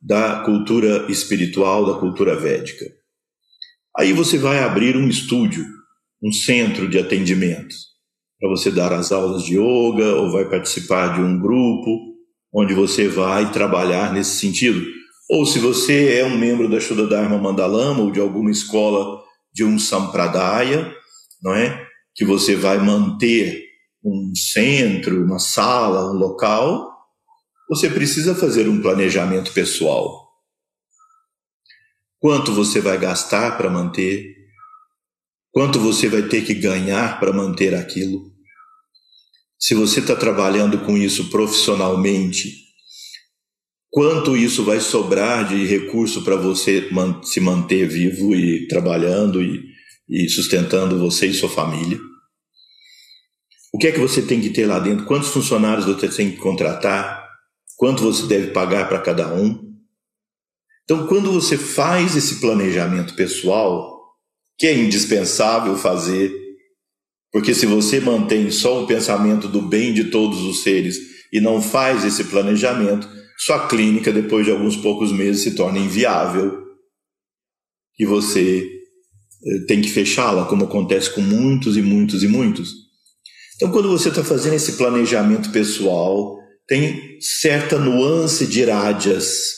[0.00, 2.86] da cultura espiritual, da cultura védica.
[3.98, 5.64] Aí você vai abrir um estúdio
[6.22, 7.74] um centro de atendimento
[8.38, 12.16] para você dar as aulas de yoga ou vai participar de um grupo
[12.52, 14.84] onde você vai trabalhar nesse sentido.
[15.30, 19.64] Ou se você é um membro da Shuddha Dharma Mandalama ou de alguma escola de
[19.64, 20.94] um Sampradaya,
[21.42, 21.86] não é?
[22.14, 23.62] Que você vai manter
[24.04, 26.88] um centro, uma sala, um local,
[27.68, 30.28] você precisa fazer um planejamento pessoal.
[32.18, 34.37] Quanto você vai gastar para manter
[35.58, 38.30] Quanto você vai ter que ganhar para manter aquilo?
[39.58, 42.52] Se você está trabalhando com isso profissionalmente,
[43.90, 46.88] quanto isso vai sobrar de recurso para você
[47.24, 49.60] se manter vivo e trabalhando e,
[50.08, 51.98] e sustentando você e sua família?
[53.72, 55.06] O que é que você tem que ter lá dentro?
[55.06, 57.28] Quantos funcionários você tem que contratar?
[57.76, 59.74] Quanto você deve pagar para cada um?
[60.84, 63.97] Então, quando você faz esse planejamento pessoal,
[64.58, 66.32] que é indispensável fazer,
[67.32, 70.98] porque se você mantém só o pensamento do bem de todos os seres
[71.32, 76.64] e não faz esse planejamento, sua clínica, depois de alguns poucos meses, se torna inviável
[77.98, 78.68] e você
[79.44, 82.72] eh, tem que fechá-la, como acontece com muitos e muitos e muitos.
[83.56, 86.36] Então, quando você está fazendo esse planejamento pessoal,
[86.66, 89.56] tem certa nuance de rádias.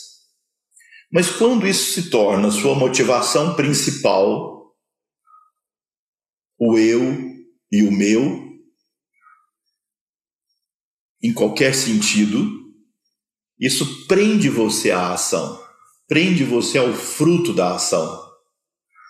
[1.12, 4.59] Mas quando isso se torna sua motivação principal,
[6.60, 7.00] o eu
[7.72, 8.46] e o meu,
[11.22, 12.60] em qualquer sentido,
[13.58, 15.58] isso prende você à ação,
[16.06, 18.28] prende você ao fruto da ação.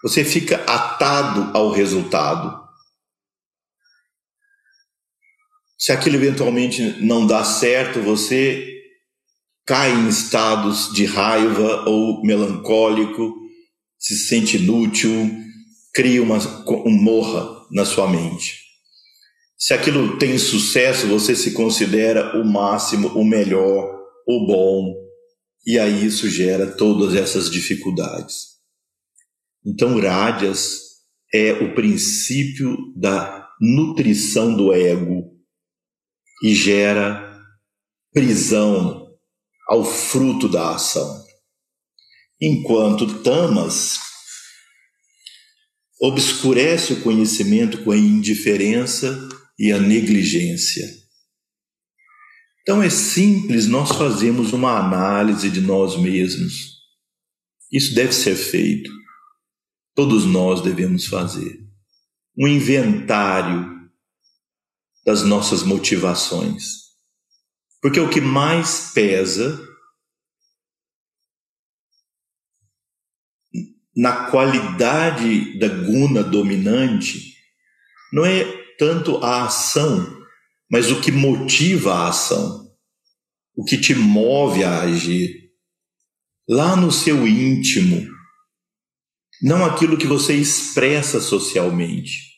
[0.03, 2.59] Você fica atado ao resultado.
[5.77, 8.67] Se aquilo eventualmente não dá certo, você
[9.67, 13.35] cai em estados de raiva ou melancólico,
[13.99, 15.31] se sente inútil,
[15.93, 16.39] cria uma,
[16.87, 18.61] um morra na sua mente.
[19.57, 23.95] Se aquilo tem sucesso, você se considera o máximo, o melhor,
[24.27, 24.95] o bom,
[25.67, 28.51] e aí isso gera todas essas dificuldades.
[29.65, 30.81] Então, Rádias
[31.33, 35.31] é o princípio da nutrição do ego
[36.43, 37.39] e gera
[38.13, 39.11] prisão
[39.69, 41.23] ao fruto da ação.
[42.41, 43.99] Enquanto Tamas
[46.01, 49.29] obscurece o conhecimento com a indiferença
[49.59, 50.89] e a negligência.
[52.63, 56.79] Então é simples nós fazemos uma análise de nós mesmos.
[57.71, 58.91] Isso deve ser feito.
[59.95, 61.61] Todos nós devemos fazer
[62.39, 63.69] um inventário
[65.05, 66.65] das nossas motivações.
[67.83, 69.70] Porque o que mais pesa
[73.97, 77.35] na qualidade da guna dominante
[78.13, 78.45] não é
[78.79, 80.25] tanto a ação,
[80.71, 82.73] mas o que motiva a ação,
[83.55, 85.51] o que te move a agir.
[86.49, 88.09] Lá no seu íntimo,
[89.41, 92.31] não aquilo que você expressa socialmente.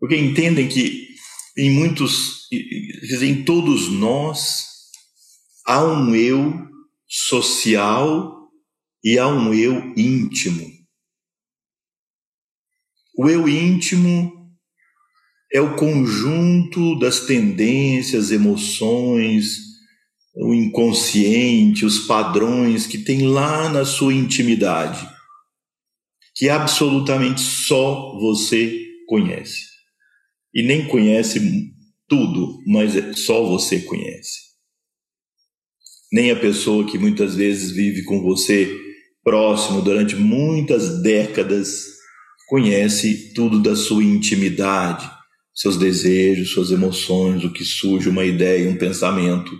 [0.00, 1.10] Porque entendem que
[1.56, 4.66] em muitos, em todos nós,
[5.66, 6.52] há um eu
[7.06, 8.39] social
[9.02, 10.70] e há um eu íntimo.
[13.16, 14.50] O eu íntimo
[15.52, 19.58] é o conjunto das tendências, emoções,
[20.34, 25.08] o inconsciente, os padrões que tem lá na sua intimidade,
[26.34, 29.68] que absolutamente só você conhece.
[30.54, 31.40] E nem conhece
[32.08, 34.50] tudo, mas é só você conhece.
[36.12, 38.79] Nem a pessoa que muitas vezes vive com você
[39.22, 42.00] próximo durante muitas décadas
[42.48, 45.08] conhece tudo da sua intimidade,
[45.54, 49.52] seus desejos, suas emoções, o que surge, uma ideia, um pensamento.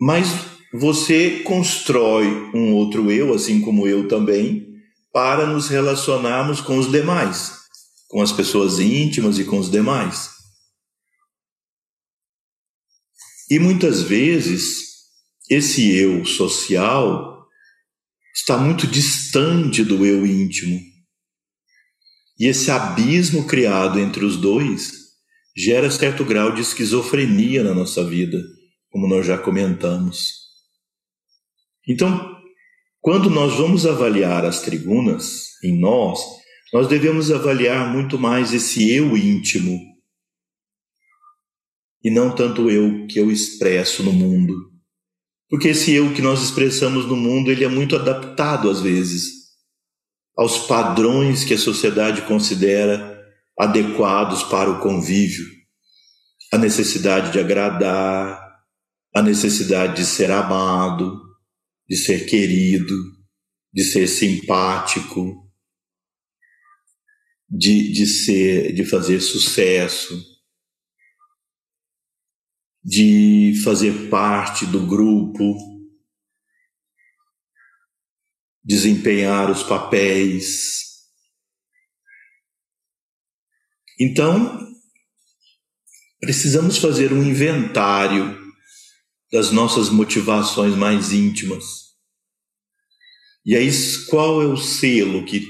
[0.00, 0.28] Mas
[0.72, 4.66] você constrói um outro eu, assim como eu também,
[5.12, 7.58] para nos relacionarmos com os demais,
[8.08, 10.30] com as pessoas íntimas e com os demais.
[13.50, 14.89] E muitas vezes
[15.50, 17.44] esse eu social
[18.32, 20.80] está muito distante do eu íntimo.
[22.38, 24.92] E esse abismo criado entre os dois
[25.56, 28.40] gera certo grau de esquizofrenia na nossa vida,
[28.90, 30.34] como nós já comentamos.
[31.86, 32.38] Então,
[33.00, 36.20] quando nós vamos avaliar as tribunas em nós,
[36.72, 39.90] nós devemos avaliar muito mais esse eu íntimo
[42.02, 44.69] e não tanto eu que eu expresso no mundo.
[45.50, 49.40] Porque esse eu que nós expressamos no mundo, ele é muito adaptado às vezes
[50.36, 53.20] aos padrões que a sociedade considera
[53.58, 55.44] adequados para o convívio.
[56.52, 58.40] A necessidade de agradar,
[59.14, 61.20] a necessidade de ser amado,
[61.88, 62.96] de ser querido,
[63.72, 65.50] de ser simpático,
[67.48, 70.29] de, de ser, de fazer sucesso
[72.82, 75.56] de fazer parte do grupo,
[78.64, 80.80] desempenhar os papéis.
[83.98, 84.66] Então,
[86.20, 88.38] precisamos fazer um inventário
[89.32, 91.90] das nossas motivações mais íntimas.
[93.44, 93.70] E aí,
[94.08, 95.46] qual é o selo que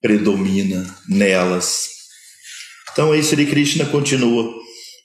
[0.00, 1.88] predomina nelas?
[2.92, 4.54] Então, aí Sri Krishna continua: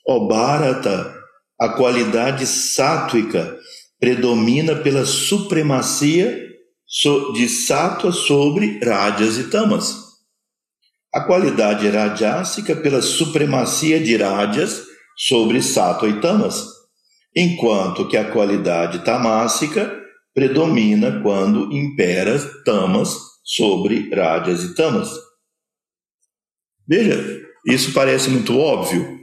[0.07, 1.18] Ó Bharata,
[1.59, 3.57] a qualidade sátwica
[3.99, 6.47] predomina pela supremacia
[7.33, 9.95] de sattva sobre rajas e tamas.
[11.13, 14.83] A qualidade rajásica pela supremacia de rajas
[15.17, 16.65] sobre sattva e tamas,
[17.35, 19.99] enquanto que a qualidade tamásica
[20.33, 25.09] predomina quando impera tamas sobre rajas e tamas.
[26.87, 29.19] Veja, isso parece muito óbvio,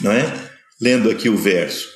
[0.00, 0.45] não é?
[0.80, 1.88] Lendo aqui o verso.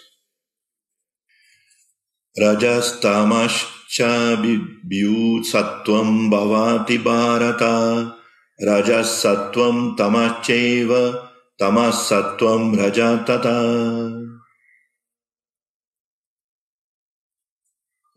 [2.39, 8.21] Rajastamas chabibyut sattvam bhavati bharata
[8.61, 13.51] Rajasatvam tamacheva tamasatvam rajatata.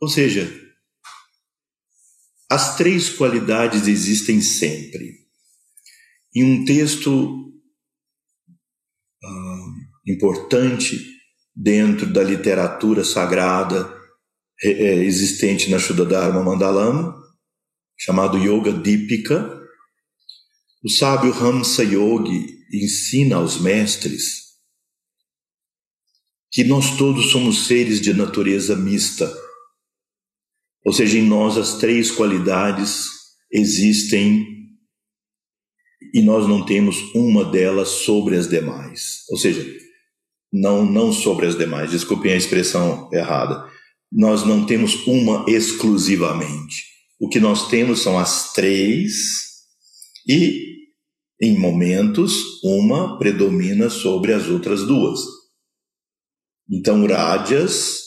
[0.02, 0.52] Ou seja,
[2.52, 5.24] as três qualidades existem sempre.
[6.36, 7.54] Em um texto
[9.24, 9.53] uh,
[10.06, 11.14] importante
[11.56, 13.92] dentro da literatura sagrada
[14.62, 17.16] é, é, existente na Shuddha Mandalama,
[17.98, 19.62] chamado Yoga Dipika,
[20.84, 24.44] o sábio Hamsa Yogi ensina aos mestres
[26.52, 29.34] que nós todos somos seres de natureza mista.
[30.86, 33.08] Ou seja, em nós as três qualidades
[33.52, 34.46] existem
[36.14, 39.24] e nós não temos uma delas sobre as demais.
[39.30, 39.66] Ou seja,
[40.54, 43.68] não não sobre as demais, desculpem a expressão errada.
[44.12, 46.84] Nós não temos uma exclusivamente.
[47.20, 49.14] O que nós temos são as três
[50.28, 50.74] e
[51.42, 55.20] em momentos uma predomina sobre as outras duas.
[56.70, 58.04] Então, rádias,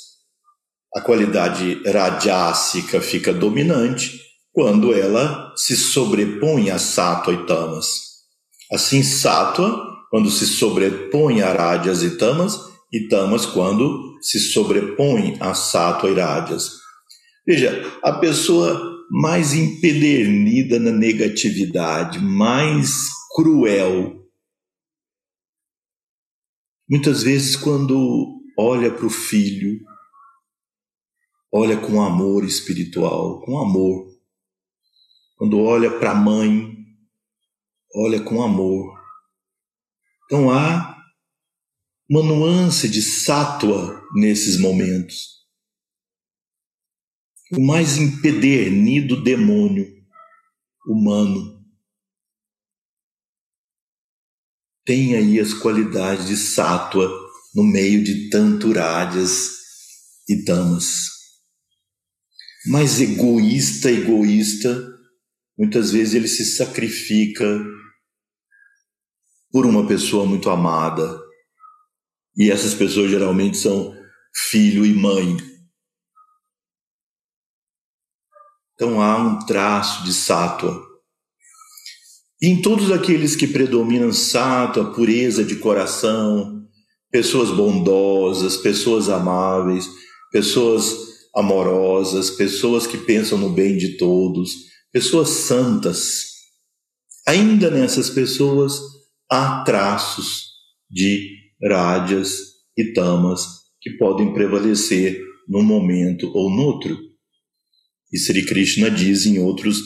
[0.95, 4.21] a qualidade radiásica fica dominante
[4.53, 8.07] quando ela se sobrepõe a sattva e tamas.
[8.73, 12.59] Assim, sattva, quando se sobrepõe a rádias e tamas,
[12.93, 16.73] e tamas quando se sobrepõe a sattva e rádias.
[17.47, 24.27] Veja, a pessoa mais empedernida na negatividade, mais cruel,
[26.89, 29.81] muitas vezes quando olha para o filho,
[31.53, 34.09] olha com amor espiritual, com amor,
[35.37, 36.75] quando olha para a mãe,
[37.95, 38.96] olha com amor.
[40.27, 40.95] Então há
[42.11, 45.47] uma nuance de sátua nesses momentos.
[47.53, 49.87] O mais empedernido demônio
[50.87, 51.65] humano
[54.85, 57.09] tem aí as qualidades de sátua
[57.55, 59.51] no meio de tanto rádias
[60.29, 61.07] e tamas.
[62.67, 64.97] Mais egoísta, egoísta,
[65.59, 67.45] Muitas vezes ele se sacrifica
[69.57, 71.19] por uma pessoa muito amada.
[72.37, 73.97] E essas pessoas geralmente são
[74.51, 75.35] filho e mãe.
[78.75, 80.79] Então há um traço de sátua.
[82.39, 86.69] E em todos aqueles que predominam sátua, pureza de coração,
[87.11, 89.89] pessoas bondosas, pessoas amáveis,
[90.31, 90.95] pessoas
[91.35, 94.53] amorosas, pessoas que pensam no bem de todos,
[94.93, 96.27] pessoas santas.
[97.27, 98.96] Ainda nessas pessoas
[99.31, 100.53] há traços
[100.91, 102.39] de rádias
[102.77, 103.47] e tamas
[103.81, 106.99] que podem prevalecer num momento ou no outro.
[108.13, 109.79] E Sri Krishna diz em outros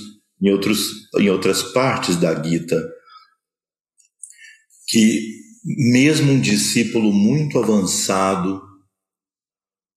[0.43, 2.81] em outros em outras partes da Gita
[4.87, 8.63] que mesmo um discípulo muito avançado,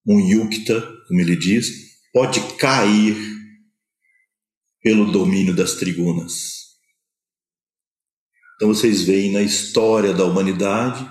[0.06, 1.68] um yukta, como ele diz,
[2.12, 3.16] pode cair
[4.82, 6.63] pelo domínio das trigunas.
[8.64, 11.06] Então vocês veem na história da humanidade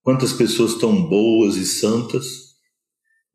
[0.00, 2.56] quantas pessoas tão boas e santas,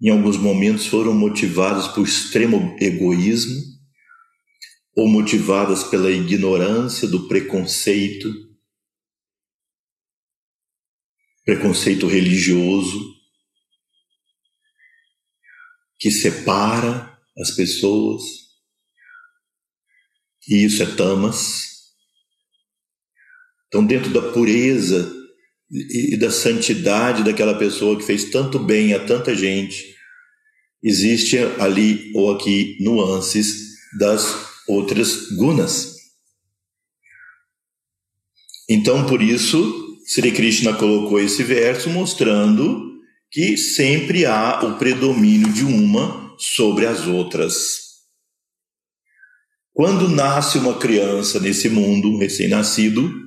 [0.02, 3.62] em alguns momentos foram motivadas por extremo egoísmo
[4.98, 8.28] ou motivadas pela ignorância do preconceito,
[11.46, 13.00] preconceito religioso
[16.00, 18.24] que separa as pessoas
[20.50, 21.73] e isso é tamas.
[23.74, 25.12] Então, dentro da pureza
[25.72, 29.96] e da santidade daquela pessoa que fez tanto bem a tanta gente,
[30.84, 35.96] existe ali ou aqui nuances das outras gunas.
[38.70, 43.02] Então, por isso, Sri Krishna colocou esse verso mostrando
[43.32, 47.82] que sempre há o predomínio de uma sobre as outras.
[49.74, 53.23] Quando nasce uma criança nesse mundo, recém-nascido,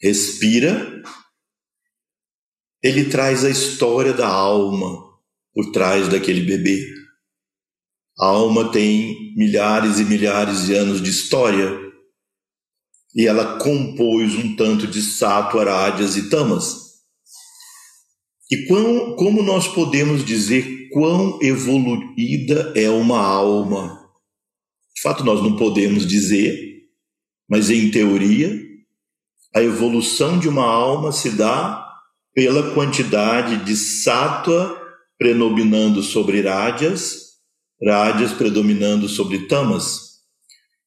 [0.00, 1.02] respira,
[2.82, 5.10] ele traz a história da alma
[5.52, 6.86] por trás daquele bebê.
[8.18, 11.90] A alma tem milhares e milhares de anos de história
[13.14, 16.90] e ela compôs um tanto de sato, arádias e tamas.
[18.50, 23.98] E quão, como nós podemos dizer quão evoluída é uma alma?
[24.94, 26.58] De fato, nós não podemos dizer,
[27.48, 28.59] mas em teoria,
[29.54, 31.86] a evolução de uma alma se dá
[32.34, 34.76] pela quantidade de sattva
[35.18, 37.30] predominando sobre rádias,
[37.84, 40.20] rádias predominando sobre tamas.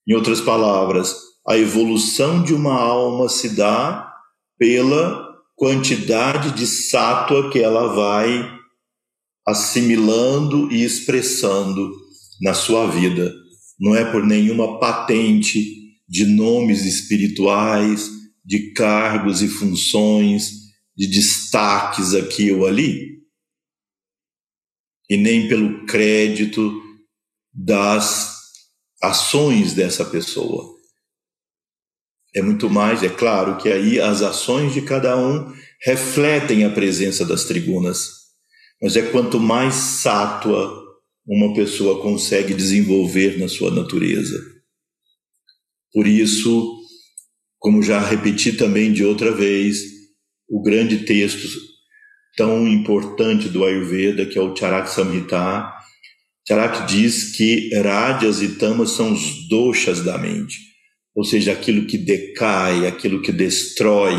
[0.08, 1.16] Em outras palavras,
[1.48, 4.12] a evolução de uma alma se dá
[4.58, 8.50] pela quantidade de sátua que ela vai
[9.46, 11.92] assimilando e expressando
[12.42, 13.34] na sua vida.
[13.80, 15.66] Não é por nenhuma patente
[16.08, 18.10] de nomes espirituais,
[18.44, 20.52] de cargos e funções,
[20.96, 23.22] de destaques aqui ou ali,
[25.10, 26.82] e nem pelo crédito
[27.54, 28.42] das
[29.02, 30.74] ações dessa pessoa.
[32.36, 37.26] É muito mais, é claro que aí as ações de cada um refletem a presença
[37.26, 38.10] das tribunas,
[38.82, 40.82] mas é quanto mais sátua
[41.26, 44.44] uma pessoa consegue desenvolver na sua natureza.
[45.94, 46.83] Por isso,
[47.64, 49.78] como já repeti também de outra vez,
[50.50, 51.48] o grande texto
[52.36, 55.72] tão importante do Ayurveda, que é o Charak Samhita,
[56.46, 60.58] Charak diz que rádias e tamas são os doshas da mente,
[61.16, 64.14] ou seja, aquilo que decai, aquilo que destrói.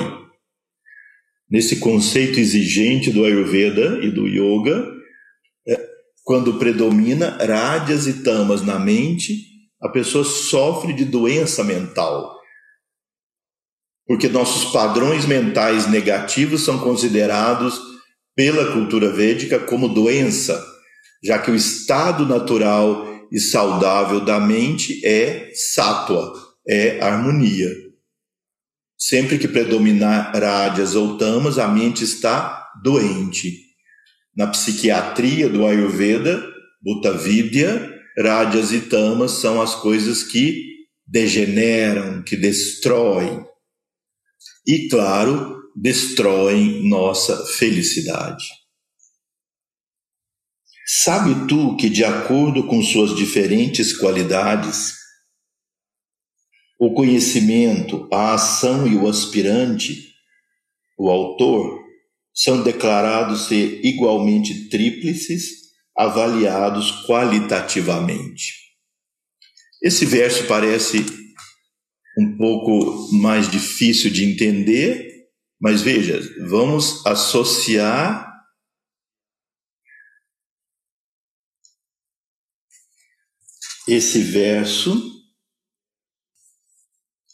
[1.50, 4.90] Nesse conceito exigente do Ayurveda e do Yoga,
[5.68, 5.78] é,
[6.24, 9.36] quando predomina rádias e tamas na mente,
[9.82, 12.33] a pessoa sofre de doença mental.
[14.06, 17.80] Porque nossos padrões mentais negativos são considerados
[18.36, 20.74] pela cultura védica como doença
[21.24, 26.34] já que o estado natural e saudável da mente é sátua,
[26.68, 27.70] é harmonia.
[28.98, 33.58] Sempre que predominar rádias ou tamas, a mente está doente.
[34.36, 36.44] Na psiquiatria do Ayurveda,
[36.82, 40.62] Bhutta Vidya, rádias e tamas são as coisas que
[41.06, 43.44] degeneram, que destroem.
[44.66, 48.44] E, claro, destroem nossa felicidade.
[50.86, 54.94] Sabe tu que, de acordo com suas diferentes qualidades,
[56.78, 60.12] o conhecimento, a ação e o aspirante,
[60.98, 61.82] o autor,
[62.34, 65.64] são declarados ser igualmente tríplices,
[65.96, 68.64] avaliados qualitativamente.
[69.82, 71.04] Esse verso parece
[72.18, 75.28] um pouco mais difícil de entender,
[75.60, 78.32] mas veja, vamos associar
[83.88, 85.12] esse verso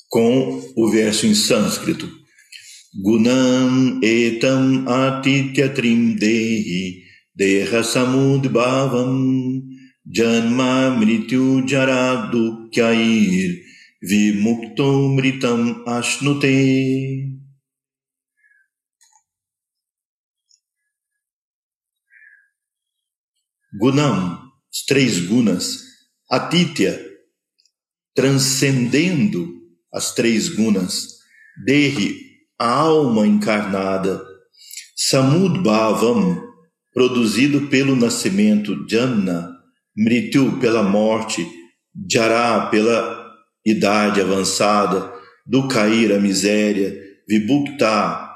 [0.09, 2.11] com o verso em sânscrito.
[3.03, 9.63] Gunam etam atityatrim dehi deha samudbhavam
[10.13, 12.29] janma mrityu jara
[14.01, 17.39] dukyair vimukto mritam ashnute.
[23.79, 25.79] Gunam, os três gunas,
[26.29, 27.01] Aditya,
[28.15, 29.49] transcendendo
[29.93, 31.21] as três gunas,
[31.65, 32.17] Dehi,
[32.59, 34.21] a alma encarnada,
[34.97, 36.43] Samudbhavam,
[36.93, 39.57] produzido pelo nascimento, Janna,
[39.97, 41.47] Mrityu, pela morte,
[42.11, 43.20] Jara, pela
[43.65, 45.13] idade avançada,
[45.47, 46.97] Dukair, a miséria,
[47.29, 48.29] Vibhukta,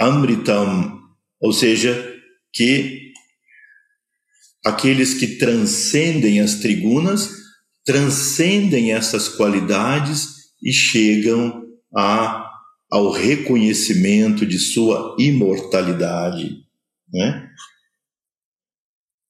[0.00, 1.00] Amritam,
[1.40, 2.14] ou seja,
[2.52, 3.12] que
[4.64, 7.30] aqueles que transcendem as tribunas,
[7.84, 10.28] transcendem essas qualidades
[10.62, 11.64] e chegam
[11.96, 12.50] a,
[12.90, 16.56] ao reconhecimento de sua imortalidade.
[17.12, 17.48] Né?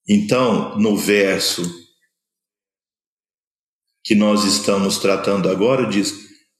[0.08, 1.85] Então, no verso
[4.06, 6.14] que nós estamos tratando agora, diz: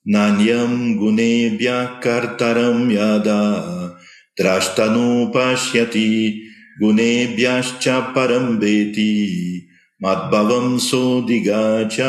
[0.04, 3.96] Nanyam gunebhya kartaram yada
[4.36, 6.46] drashtanu pashyati
[6.78, 9.66] Gunebhyascha parambeti
[10.00, 12.04] madbhavam sodigachati.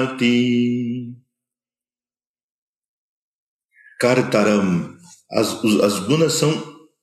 [3.99, 4.97] Kartaram.
[5.31, 6.51] As, as gunas são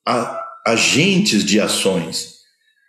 [0.07, 2.35] a, agentes de ações.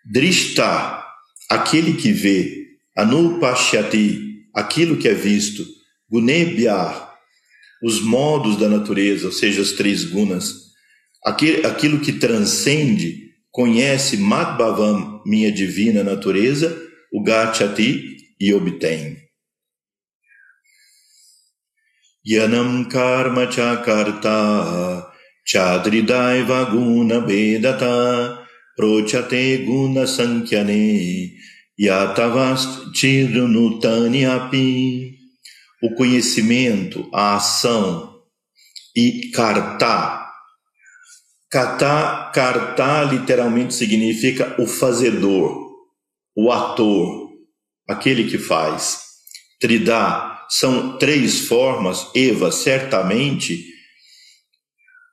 [0.03, 1.03] Drishta,
[1.49, 2.65] aquele que vê.
[2.97, 5.65] Anupashyati, aquilo que é visto.
[6.09, 7.09] Gunebhya,
[7.83, 10.65] os modos da natureza, ou seja, as três gunas.
[11.25, 16.75] Aquilo, que transcende conhece Madhvavam, minha divina natureza,
[17.11, 19.17] o Gachati e obtém.
[22.27, 25.11] Yanam karma chakarta
[25.45, 28.45] chadridaiva guna vedata
[28.75, 31.33] prochate guna sankyane
[31.79, 35.15] yatavast chirunutani api.
[35.83, 38.21] O conhecimento, a ação
[38.95, 40.25] e karta,
[41.55, 45.71] Kata, karta literalmente significa o fazedor,
[46.35, 47.29] o ator,
[47.87, 48.99] aquele que faz.
[49.61, 53.63] Tridá são três formas, Eva, certamente,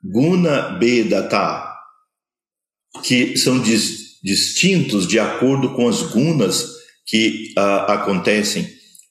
[0.03, 1.73] Guna Bedata,
[3.05, 6.65] que são dis, distintos de acordo com as gunas
[7.05, 8.67] que uh, acontecem.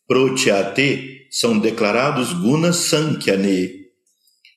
[0.06, 3.70] Protyate são declarados gunas Sankhya-ne,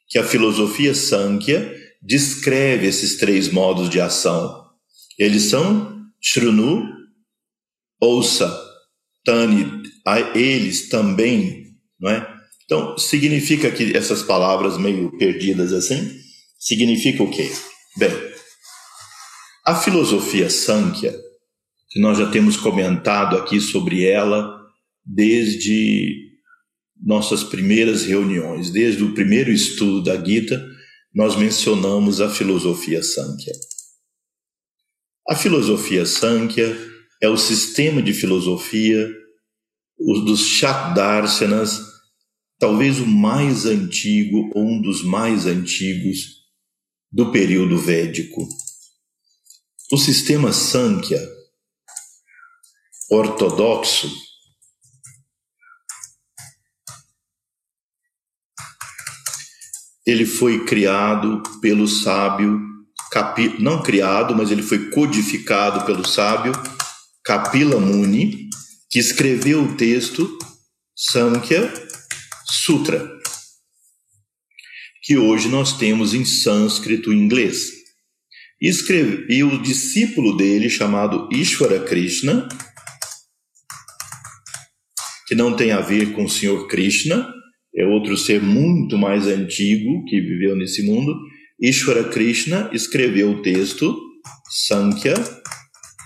[0.07, 4.63] que a filosofia Sankhya descreve esses três modos de ação.
[5.17, 6.83] Eles são Shrunu,
[7.99, 8.65] ouça,
[9.23, 11.65] Tani, a eles também,
[11.99, 12.35] não é?
[12.65, 16.11] Então, significa que essas palavras meio perdidas assim,
[16.59, 17.51] significa o quê?
[17.97, 18.11] Bem,
[19.65, 21.11] a filosofia Sankhya,
[21.89, 24.63] que nós já temos comentado aqui sobre ela
[25.03, 26.33] desde
[27.01, 30.63] nossas primeiras reuniões, desde o primeiro estudo da Gita,
[31.13, 33.53] nós mencionamos a filosofia Sankhya.
[35.27, 36.77] A filosofia Sankhya
[37.21, 39.11] é o sistema de filosofia
[39.97, 41.81] dos Shakdarsanas,
[42.59, 46.43] talvez o mais antigo ou um dos mais antigos
[47.11, 48.47] do período védico.
[49.91, 51.21] O sistema Sankhya
[53.09, 54.11] ortodoxo
[60.05, 62.59] ele foi criado pelo sábio
[63.59, 66.51] não criado, mas ele foi codificado pelo sábio
[67.23, 68.49] Kapila Muni,
[68.89, 70.37] que escreveu o texto
[70.93, 71.71] Sankhya
[72.45, 73.09] Sutra,
[75.01, 77.84] que hoje nós temos em sânscrito e inglês.
[78.61, 82.47] Escreve, e o discípulo dele, chamado Ishvara Krishna,
[85.27, 87.33] que não tem a ver com o Senhor Krishna,
[87.75, 91.13] é outro ser muito mais antigo que viveu nesse mundo.
[91.59, 93.99] Ishvara Krishna escreveu o texto
[94.49, 95.15] Sankhya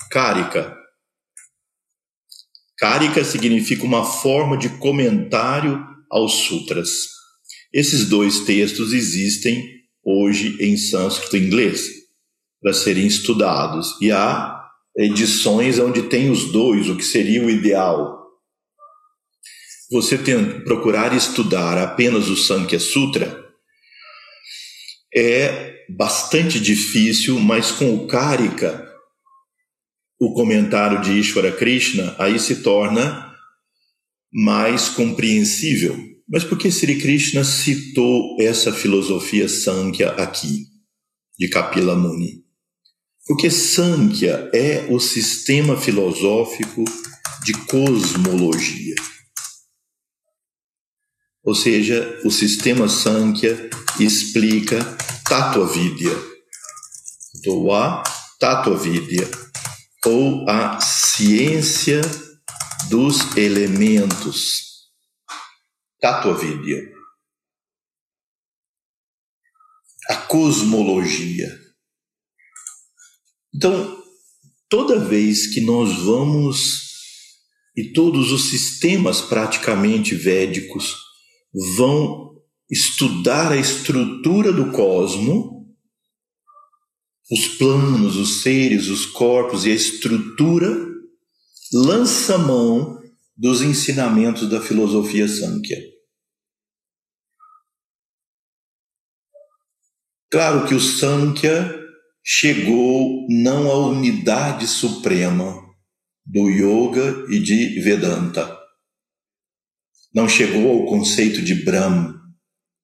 [0.10, 0.76] Karika.
[2.80, 7.10] Karika significa uma forma de comentário aos sutras.
[7.72, 9.64] Esses dois textos existem
[10.04, 11.99] hoje em sânscrito e inglês
[12.62, 14.64] para serem estudados e há
[14.98, 18.20] edições onde tem os dois, o que seria o ideal
[19.92, 23.44] você tem, procurar estudar apenas o Sankhya Sutra
[25.16, 28.88] é bastante difícil, mas com o Karika,
[30.22, 33.34] o comentário de Ishvara Krishna, aí se torna
[34.32, 35.98] mais compreensível.
[36.28, 40.68] Mas por que Sri Krishna citou essa filosofia Sankhya aqui,
[41.40, 42.44] de Kapila Muni?
[43.30, 46.84] Porque Sankhya é o sistema filosófico
[47.46, 48.96] de cosmologia
[51.50, 54.78] ou seja, o sistema Sankhya explica
[55.28, 56.16] Tattvavidya,
[57.44, 58.04] Doa
[58.40, 59.28] Tattvavidya,
[60.06, 62.02] ou a ciência
[62.90, 64.92] dos elementos,
[66.00, 66.88] Tattvavidya.
[70.10, 71.59] A cosmologia.
[73.54, 74.04] Então,
[74.70, 76.90] toda vez que nós vamos,
[77.76, 80.98] e todos os sistemas praticamente védicos,
[81.76, 82.36] vão
[82.70, 85.68] estudar a estrutura do cosmo,
[87.32, 90.76] os planos, os seres, os corpos e a estrutura,
[91.72, 93.00] lança mão
[93.36, 95.80] dos ensinamentos da filosofia Sankhya.
[100.32, 101.79] Claro que o Sankhya
[102.24, 105.56] chegou não à unidade suprema
[106.26, 108.60] do yoga e de Vedanta
[110.14, 112.20] não chegou ao conceito de Brahma,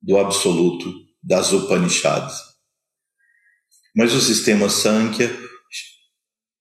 [0.02, 2.36] do absoluto, das Upanishads.
[3.96, 5.36] Mas o sistema Sankhya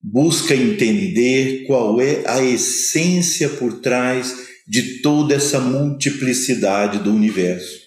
[0.01, 7.84] busca entender qual é a essência por trás de toda essa multiplicidade do universo.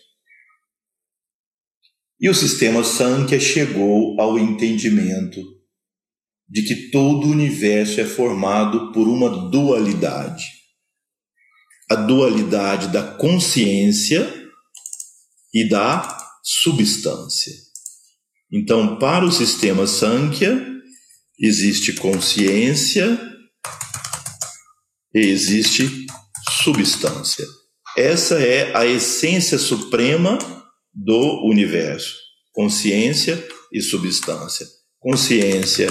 [2.21, 5.41] E o sistema Sankhya chegou ao entendimento
[6.49, 10.59] de que todo o universo é formado por uma dualidade
[11.91, 14.31] a dualidade da consciência
[15.55, 17.53] e da substância.
[18.53, 20.67] Então, para o sistema Sankhya,
[21.39, 23.19] existe consciência
[25.15, 26.07] e existe
[26.63, 27.47] substância.
[27.97, 30.39] Essa é a essência suprema
[30.99, 32.17] do universo:
[32.53, 33.43] consciência
[33.73, 34.67] e substância.
[34.99, 35.89] Consciência,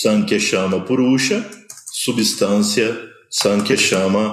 [0.00, 1.44] Sankhya chama Purusha,
[1.92, 2.96] substância,
[3.28, 4.32] Sankhya chama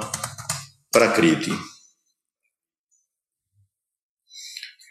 [0.91, 1.51] Prakriti.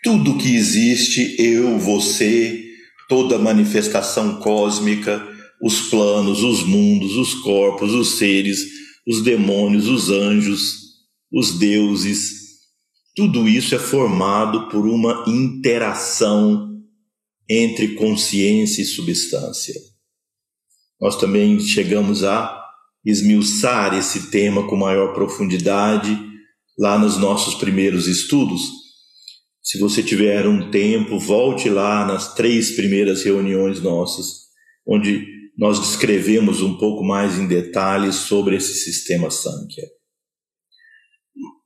[0.02, 2.64] Tudo que existe, eu, você,
[3.08, 5.24] toda manifestação cósmica,
[5.62, 8.58] os planos, os mundos, os corpos, os seres,
[9.06, 10.80] os demônios, os anjos,
[11.32, 12.39] os deuses,
[13.14, 16.70] tudo isso é formado por uma interação
[17.48, 19.74] entre consciência e substância.
[21.00, 22.61] Nós também chegamos a
[23.04, 26.16] esmiuçar esse tema com maior profundidade
[26.78, 28.61] lá nos nossos primeiros estudos.
[29.62, 34.26] Se você tiver um tempo, volte lá nas três primeiras reuniões nossas,
[34.86, 35.26] onde
[35.58, 39.84] nós descrevemos um pouco mais em detalhes sobre esse sistema Sankhya.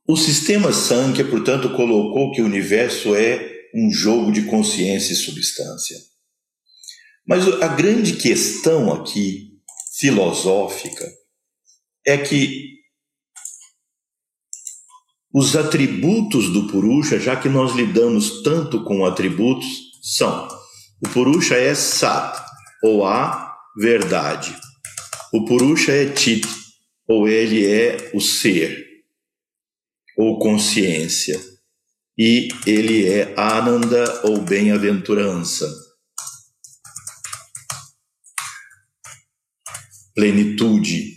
[0.07, 5.97] O sistema Sankhya, portanto, colocou que o universo é um jogo de consciência e substância.
[7.27, 9.49] Mas a grande questão aqui,
[9.97, 11.11] filosófica,
[12.05, 12.75] é que
[15.33, 19.65] os atributos do Purusha, já que nós lidamos tanto com atributos,
[20.03, 20.47] são:
[21.03, 22.39] o Purusha é Sat,
[22.83, 24.55] ou a verdade.
[25.33, 26.47] O Purusha é Chit,
[27.07, 28.84] ou ele é o ser,
[30.17, 31.39] ou consciência.
[32.17, 35.69] E ele é Ananda, ou bem-aventurança.
[40.13, 41.15] Plenitude.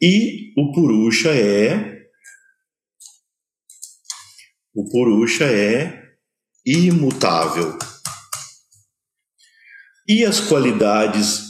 [0.00, 1.96] E o Purusha é
[4.78, 6.02] o Purusha é
[6.66, 7.78] imutável.
[10.06, 11.40] E as qualidades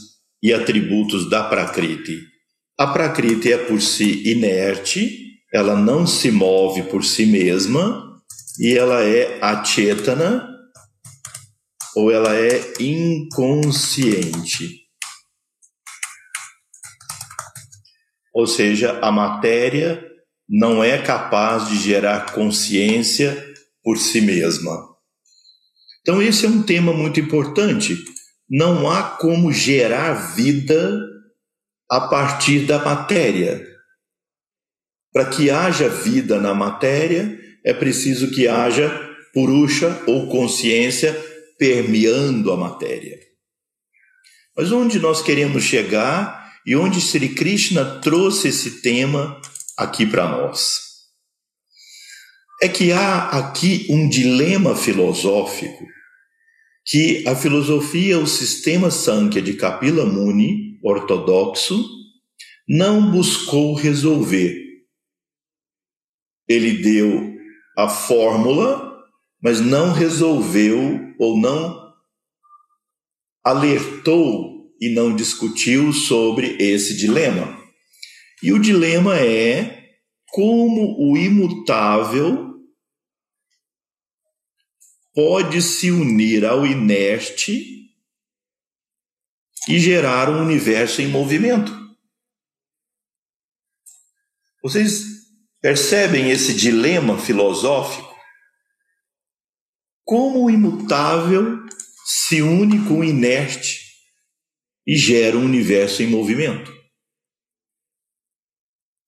[0.40, 2.22] e atributos da Prakriti?
[2.78, 5.25] A Prakriti é por si inerte,
[5.56, 8.20] ela não se move por si mesma
[8.60, 10.46] e ela é achetana
[11.94, 14.82] ou ela é inconsciente.
[18.34, 20.04] Ou seja, a matéria
[20.46, 23.42] não é capaz de gerar consciência
[23.82, 24.76] por si mesma.
[26.02, 27.96] Então, esse é um tema muito importante.
[28.48, 31.00] Não há como gerar vida
[31.90, 33.75] a partir da matéria.
[35.16, 38.90] Para que haja vida na matéria, é preciso que haja
[39.32, 41.14] purusha ou consciência
[41.58, 43.18] permeando a matéria.
[44.54, 49.40] Mas onde nós queremos chegar e onde Sri Krishna trouxe esse tema
[49.74, 50.80] aqui para nós.
[52.60, 55.82] É que há aqui um dilema filosófico
[56.84, 61.82] que a filosofia, o sistema Sankhya de Kapila Muni, ortodoxo,
[62.68, 64.65] não buscou resolver.
[66.48, 67.34] Ele deu
[67.76, 69.04] a fórmula,
[69.42, 71.86] mas não resolveu ou não
[73.44, 77.56] alertou e não discutiu sobre esse dilema.
[78.42, 79.94] E o dilema é
[80.30, 82.54] como o imutável
[85.14, 87.86] pode se unir ao inerte
[89.68, 91.72] e gerar um universo em movimento.
[94.62, 95.15] Vocês
[95.60, 98.14] percebem esse dilema filosófico?
[100.04, 101.64] Como o imutável
[102.06, 103.80] se une com o inerte
[104.86, 106.72] e gera um universo em movimento.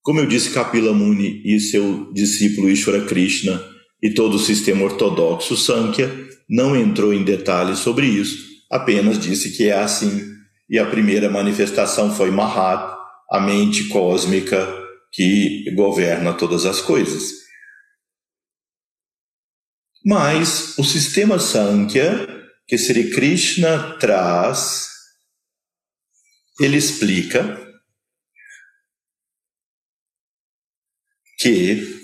[0.03, 3.63] Como eu disse, Kapila Muni e seu discípulo Ishvara Krishna
[4.03, 6.11] e todo o sistema ortodoxo Sankhya
[6.49, 10.27] não entrou em detalhes sobre isso, apenas disse que é assim.
[10.69, 12.97] E a primeira manifestação foi Mahat,
[13.31, 14.88] a mente cósmica
[15.19, 17.33] que governa todas as coisas.
[20.05, 22.25] Mas o sistema Sankhya
[22.69, 24.87] que Sri Krishna traz
[26.61, 27.59] ele explica
[31.41, 31.99] que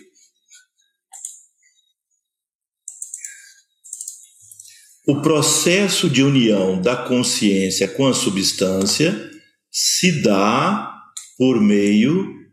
[5.07, 9.31] o processo de união da consciência com a substância
[9.71, 10.93] se dá
[11.39, 12.44] por meio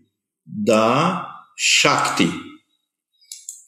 [0.52, 1.28] da
[1.58, 2.30] Shakti.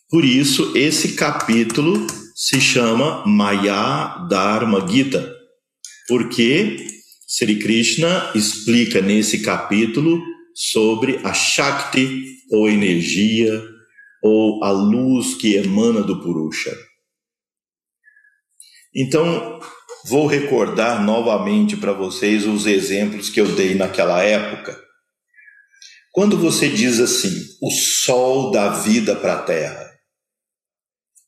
[0.09, 2.05] Por isso, esse capítulo
[2.36, 5.34] se chama Maya Dharma Gita,
[6.07, 6.86] porque
[7.25, 10.21] Sri Krishna explica nesse capítulo
[10.53, 12.21] sobre a Shakti,
[12.51, 13.63] ou energia,
[14.21, 16.75] ou a luz que emana do Purusha.
[18.93, 19.59] Então,
[20.05, 24.79] vou recordar novamente para vocês os exemplos que eu dei naquela época.
[26.14, 29.91] Quando você diz assim, o sol dá vida para a terra,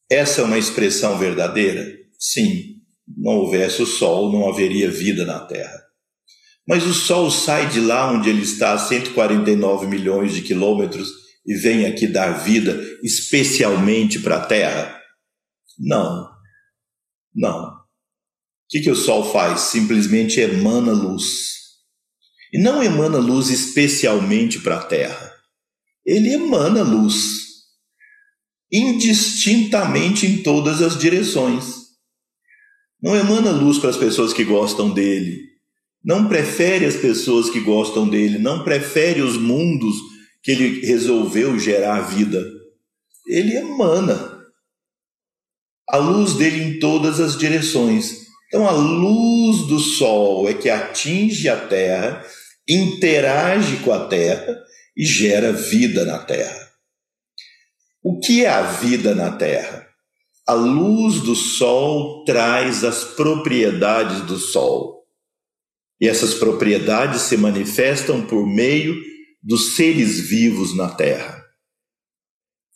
[0.09, 1.85] essa é uma expressão verdadeira?
[2.17, 2.75] Sim,
[3.05, 5.85] não houvesse o sol, não haveria vida na terra.
[6.67, 11.09] Mas o Sol sai de lá onde ele está, a 149 milhões de quilômetros,
[11.45, 14.99] e vem aqui dar vida especialmente para a Terra?
[15.77, 16.27] Não.
[17.33, 17.67] Não.
[17.67, 17.75] O
[18.67, 19.61] que, que o Sol faz?
[19.61, 21.64] Simplesmente emana luz.
[22.55, 25.33] E não emana luz especialmente para a Terra.
[26.05, 27.43] Ele emana luz.
[28.71, 31.65] indistintamente em todas as direções.
[33.01, 35.37] Não emana luz para as pessoas que gostam dele,
[36.01, 39.97] não prefere as pessoas que gostam dele, não prefere os mundos
[40.41, 42.41] que ele resolveu gerar vida.
[43.27, 44.45] Ele emana
[45.89, 48.27] a luz dele em todas as direções.
[48.47, 52.25] Então, a luz do sol é que atinge a terra,
[52.67, 54.57] interage com a terra
[54.95, 56.71] e gera vida na terra.
[58.03, 59.87] O que é a vida na terra?
[60.47, 64.95] A luz do sol traz as propriedades do sol.
[65.99, 68.95] E essas propriedades se manifestam por meio
[69.41, 71.43] dos seres vivos na Terra.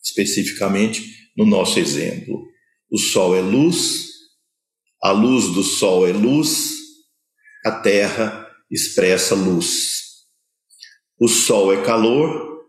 [0.04, 1.04] Especificamente,
[1.36, 2.48] no nosso exemplo,
[2.92, 4.06] o Sol é luz,
[5.04, 6.72] a luz do Sol é luz,
[7.66, 8.39] a Terra
[8.70, 10.26] expressa luz.
[11.20, 12.66] O Sol é calor,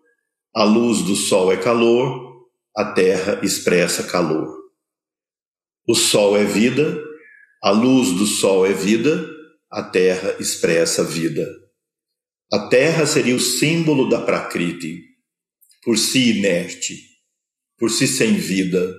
[0.55, 4.59] a luz do Sol é calor, a Terra expressa calor.
[5.87, 7.01] O Sol é vida,
[7.63, 9.41] a luz do Sol é vida,
[9.71, 11.47] a terra expressa vida.
[12.53, 15.05] A terra seria o símbolo da Prakriti,
[15.85, 16.97] por si inerte,
[17.79, 18.93] por si sem vida.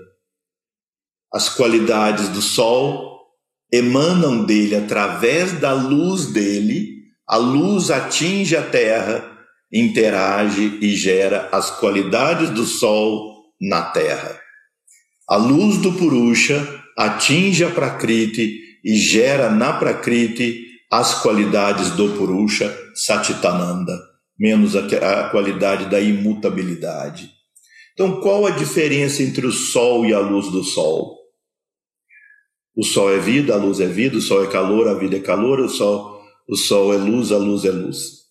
[1.33, 3.10] As qualidades do sol
[3.71, 9.23] emanam dele através da luz dele, a luz atinge a terra,
[9.71, 14.37] interage e gera as qualidades do sol na terra.
[15.29, 22.75] A luz do Purusha atinge a Prakriti e gera na Prakriti as qualidades do Purusha
[22.93, 23.97] Satitananda,
[24.37, 27.29] menos a, a qualidade da imutabilidade.
[27.93, 31.20] Então, qual a diferença entre o Sol e a luz do Sol?
[32.81, 35.19] O Sol é vida, a luz é vida, o Sol é calor, a vida é
[35.19, 36.19] calor, o Sol,
[36.49, 38.21] o sol é luz, a luz é luz.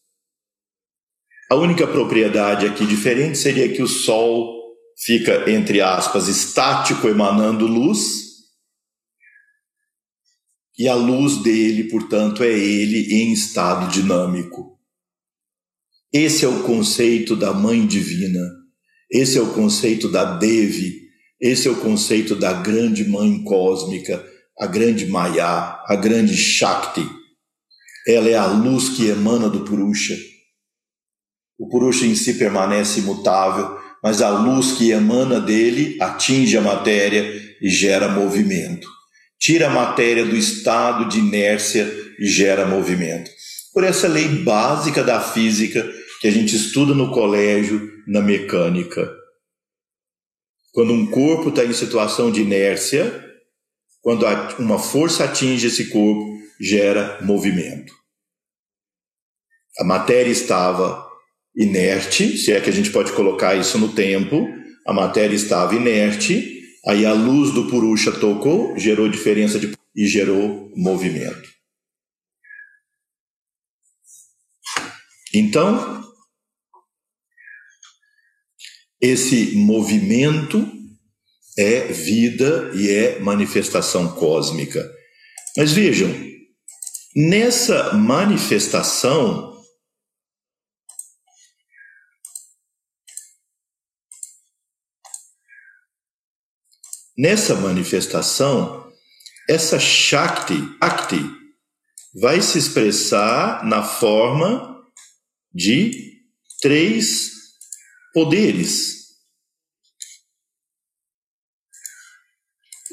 [1.48, 8.24] A única propriedade aqui diferente seria que o Sol fica, entre aspas, estático, emanando luz,
[10.76, 14.80] e a luz dele, portanto, é ele em estado dinâmico.
[16.12, 18.50] Esse é o conceito da Mãe Divina,
[19.12, 21.02] esse é o conceito da Devi,
[21.40, 24.28] esse é o conceito da grande Mãe Cósmica,
[24.60, 27.08] a grande Maya, a grande Shakti.
[28.06, 30.16] Ela é a luz que emana do Purusha.
[31.58, 37.22] O Purusha em si permanece imutável, mas a luz que emana dele atinge a matéria
[37.60, 38.88] e gera movimento
[39.40, 43.30] tira a matéria do estado de inércia e gera movimento.
[43.72, 45.90] Por essa lei básica da física
[46.20, 49.10] que a gente estuda no colégio, na mecânica.
[50.72, 53.29] Quando um corpo está em situação de inércia,
[54.00, 54.24] quando
[54.58, 57.92] uma força atinge esse corpo, gera movimento.
[59.78, 61.08] A matéria estava
[61.54, 64.46] inerte, se é que a gente pode colocar isso no tempo,
[64.86, 70.72] a matéria estava inerte, Aí a luz do Purusha tocou, gerou diferença de e gerou
[70.74, 71.48] movimento.
[75.34, 76.02] Então,
[79.00, 80.66] esse movimento
[81.60, 84.90] é vida e é manifestação cósmica.
[85.56, 86.10] Mas vejam,
[87.14, 89.50] nessa manifestação
[97.18, 98.90] Nessa manifestação,
[99.46, 101.20] essa Shakti, Shakti
[102.14, 104.82] vai se expressar na forma
[105.52, 106.22] de
[106.62, 107.32] três
[108.14, 108.99] poderes.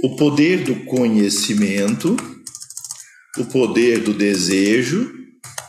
[0.04, 2.16] O poder do conhecimento,
[3.38, 5.12] o poder do desejo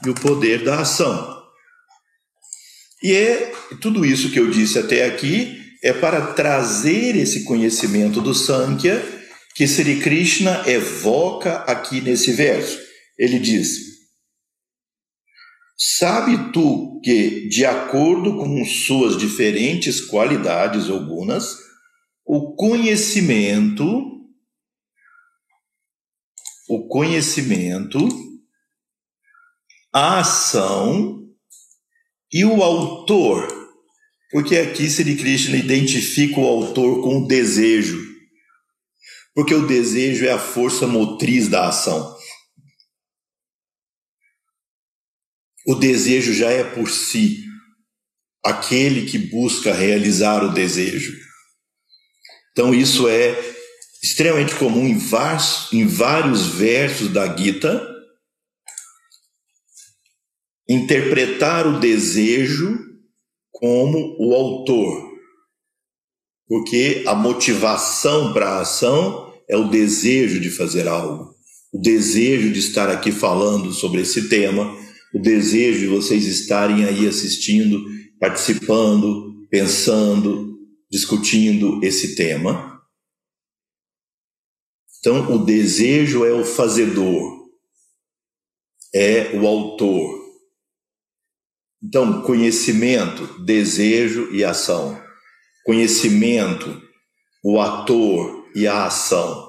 [0.04, 1.38] e o poder da ação.
[3.02, 8.34] E é tudo isso que eu disse até aqui é para trazer esse conhecimento do
[8.34, 9.00] Sankhya
[9.54, 12.78] que Sri Krishna evoca aqui nesse verso.
[13.18, 13.78] Ele diz:
[15.76, 21.56] Sabe tu que, de acordo com suas diferentes qualidades algumas,
[22.26, 24.17] o conhecimento,
[26.68, 27.98] o conhecimento,
[29.92, 31.26] a ação
[32.32, 33.58] e o autor
[34.30, 37.98] porque aqui Sri Krishna identifica o autor com o desejo.
[39.34, 42.16] Porque o desejo é a força motriz da ação.
[45.66, 47.44] O desejo já é por si
[48.44, 51.12] aquele que busca realizar o desejo.
[52.52, 53.57] Então, isso é
[54.02, 57.86] extremamente comum em vários, em vários versos da Gita.
[60.68, 62.78] Interpretar o desejo
[63.50, 65.08] como o autor.
[66.46, 71.34] Porque a motivação para a ação é o desejo de fazer algo,
[71.72, 74.74] o desejo de estar aqui falando sobre esse tema,
[75.14, 77.82] o desejo de vocês estarem aí assistindo,
[78.20, 80.58] participando, pensando,
[80.90, 82.77] discutindo esse tema.
[84.98, 87.48] Então, o desejo é o fazedor,
[88.94, 90.18] é o autor.
[91.82, 95.00] Então, conhecimento, desejo e ação.
[95.64, 96.82] Conhecimento,
[97.44, 99.48] o ator e a ação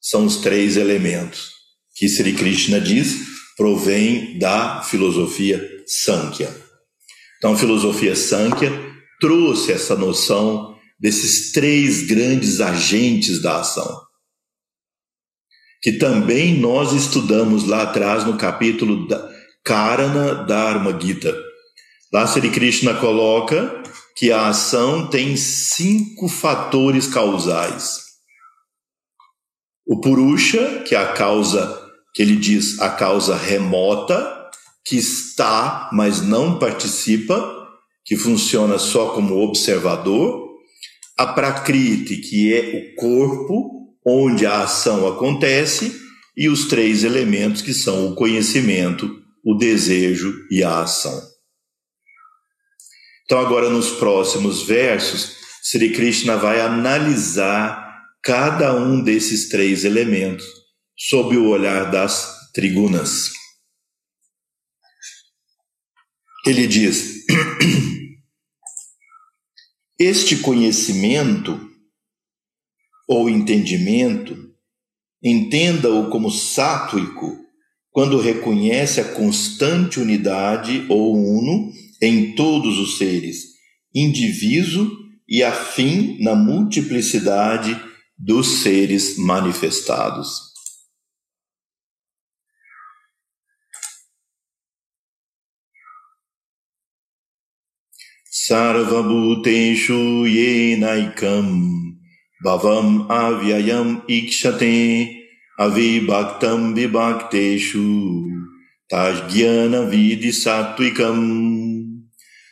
[0.00, 1.50] são os três elementos
[1.94, 6.50] que Sri Krishna diz provém da filosofia Sankhya.
[7.36, 8.70] Então, a filosofia Sankhya
[9.20, 14.00] trouxe essa noção desses três grandes agentes da ação,
[15.80, 19.30] que também nós estudamos lá atrás no capítulo da
[19.64, 21.34] Karana Dharma Gita.
[22.12, 23.82] Lá Sri Krishna coloca
[24.16, 28.10] que a ação tem cinco fatores causais.
[29.86, 31.80] O Purusha, que é a causa,
[32.14, 34.38] que ele diz a causa remota,
[34.84, 37.56] que está, mas não participa,
[38.04, 40.48] que funciona só como observador.
[41.16, 46.00] A Prakriti, que é o corpo, onde a ação acontece,
[46.36, 51.20] e os três elementos que são o conhecimento, o desejo e a ação.
[53.24, 57.90] Então, agora nos próximos versos, Sri Krishna vai analisar
[58.22, 60.46] cada um desses três elementos
[60.96, 63.32] sob o olhar das trigunas.
[66.46, 67.26] Ele diz:
[69.98, 71.69] Este conhecimento
[73.10, 74.36] ou entendimento,
[75.20, 77.36] entenda-o como sátuico
[77.90, 83.46] quando reconhece a constante unidade ou uno em todos os seres,
[83.92, 84.96] indiviso
[85.28, 87.76] e afim na multiplicidade
[88.16, 90.48] dos seres manifestados.
[98.30, 101.89] Sarvabhuteshu yenaikam
[102.42, 105.08] bhavam avyayam ikshate
[105.58, 107.86] avibhaktam vibhakteshu
[108.90, 111.20] tajgyana vidi satvikam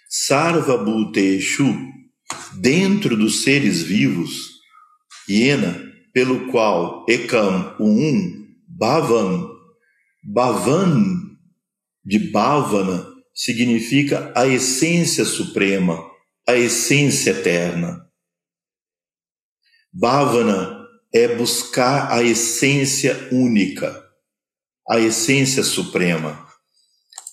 [0.09, 1.69] sarvabhuteshu
[2.61, 4.35] dentro dos seres vivos
[5.29, 5.73] yena
[6.13, 9.51] pelo qual ekam o um bhavam
[10.23, 10.95] bhavan
[12.05, 15.99] de bhavana significa a essência suprema
[16.47, 18.08] a essência eterna
[19.93, 20.79] bhavana
[21.13, 24.05] é buscar a essência única,
[24.89, 26.47] a essência suprema.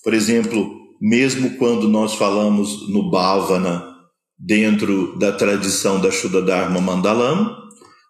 [0.04, 3.94] Por exemplo, mesmo quando nós falamos no Bhavana,
[4.38, 7.56] dentro da tradição da Shuddha Dharma Mandalam,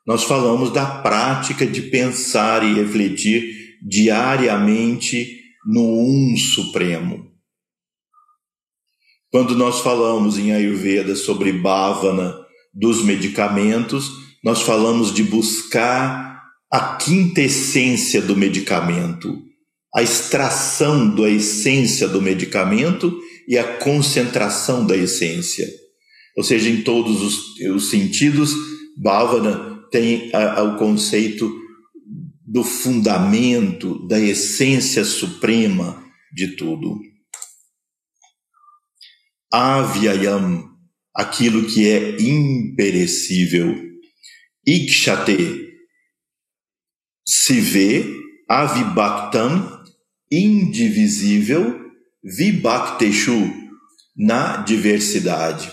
[0.06, 7.32] nós falamos da prática de pensar e refletir diariamente no Um Supremo.
[9.32, 12.36] Quando nós falamos em Ayurveda sobre Bhavana
[12.74, 16.40] dos medicamentos, nós falamos de buscar
[16.72, 19.42] a quinta essência do medicamento,
[19.96, 25.68] a extração da essência do medicamento e a concentração da essência.
[26.38, 28.54] Ou seja, em todos os, os sentidos,
[28.96, 31.52] Bhavana tem a, a, o conceito
[32.46, 37.00] do fundamento, da essência suprema de tudo.
[39.52, 40.70] Avyayam,
[41.16, 43.95] aquilo que é imperecível.
[44.68, 45.66] Ikshate,
[47.26, 48.06] se vê,
[48.50, 49.84] avibhaktam,
[50.32, 51.80] indivisível,
[52.24, 53.54] vibhakteshu,
[54.16, 55.72] na diversidade.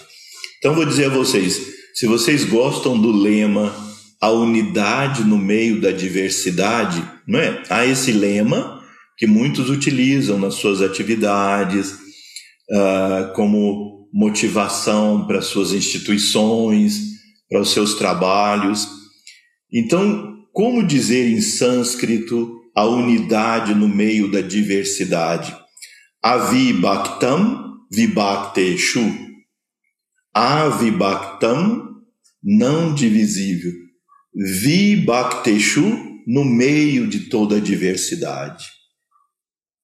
[0.59, 1.61] Então vou dizer a vocês,
[1.95, 3.75] se vocês gostam do lema
[4.21, 7.63] a unidade no meio da diversidade, não é?
[7.69, 8.83] Há esse lema
[9.17, 17.12] que muitos utilizam nas suas atividades uh, como motivação para suas instituições,
[17.53, 18.89] para os seus trabalhos.
[19.71, 25.55] Então, como dizer em sânscrito a unidade no meio da diversidade?
[26.23, 29.05] Avibhaktam vibhakteshu.
[30.33, 31.91] Avibhaktam,
[32.43, 33.73] não divisível.
[34.35, 38.67] Vibhakteshu, no meio de toda a diversidade.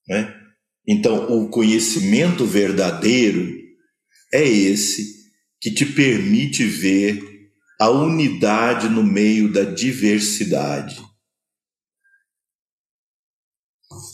[0.08, 0.34] Né?
[0.86, 3.52] Então, o conhecimento verdadeiro
[4.32, 5.18] é esse
[5.60, 7.27] que te permite ver
[7.78, 11.00] a unidade no meio da diversidade.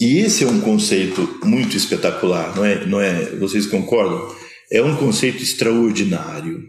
[0.00, 2.86] E esse é um conceito muito espetacular, não é?
[2.86, 3.36] Não é?
[3.36, 4.34] Vocês concordam?
[4.70, 6.62] É um conceito extraordinário.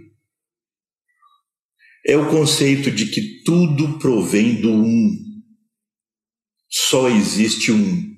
[2.07, 5.41] É o conceito de que tudo provém do um.
[6.69, 8.15] Só existe um.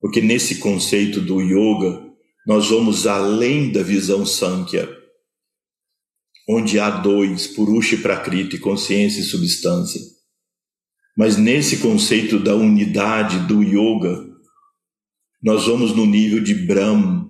[0.00, 2.08] Porque nesse conceito do yoga,
[2.46, 4.88] nós vamos além da visão Sankhya,
[6.48, 10.00] onde há dois, Purusha e Prakriti, consciência e substância.
[11.14, 14.26] Mas nesse conceito da unidade do yoga,
[15.42, 17.28] nós vamos no nível de Brahm.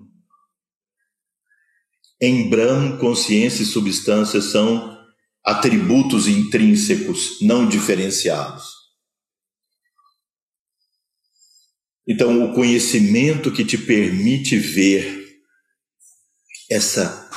[2.21, 4.97] Em Brahm, consciência e substância são
[5.43, 8.79] atributos intrínsecos, não diferenciados.
[12.07, 15.27] Então, o conhecimento que te permite ver
[16.69, 17.28] essa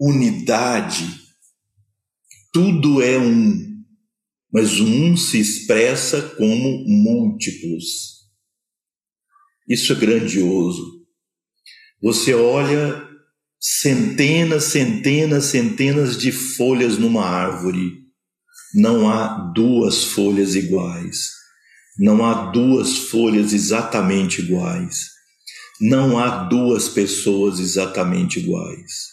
[0.00, 1.06] unidade,
[2.52, 3.82] tudo é um,
[4.52, 8.12] mas um se expressa como múltiplos.
[9.68, 11.02] Isso é grandioso.
[12.02, 13.08] Você olha
[13.60, 18.02] centenas, centenas, centenas de folhas numa árvore.
[18.74, 21.30] Não há duas folhas iguais.
[21.98, 25.10] Não há duas folhas exatamente iguais.
[25.80, 29.11] Não há duas pessoas exatamente iguais.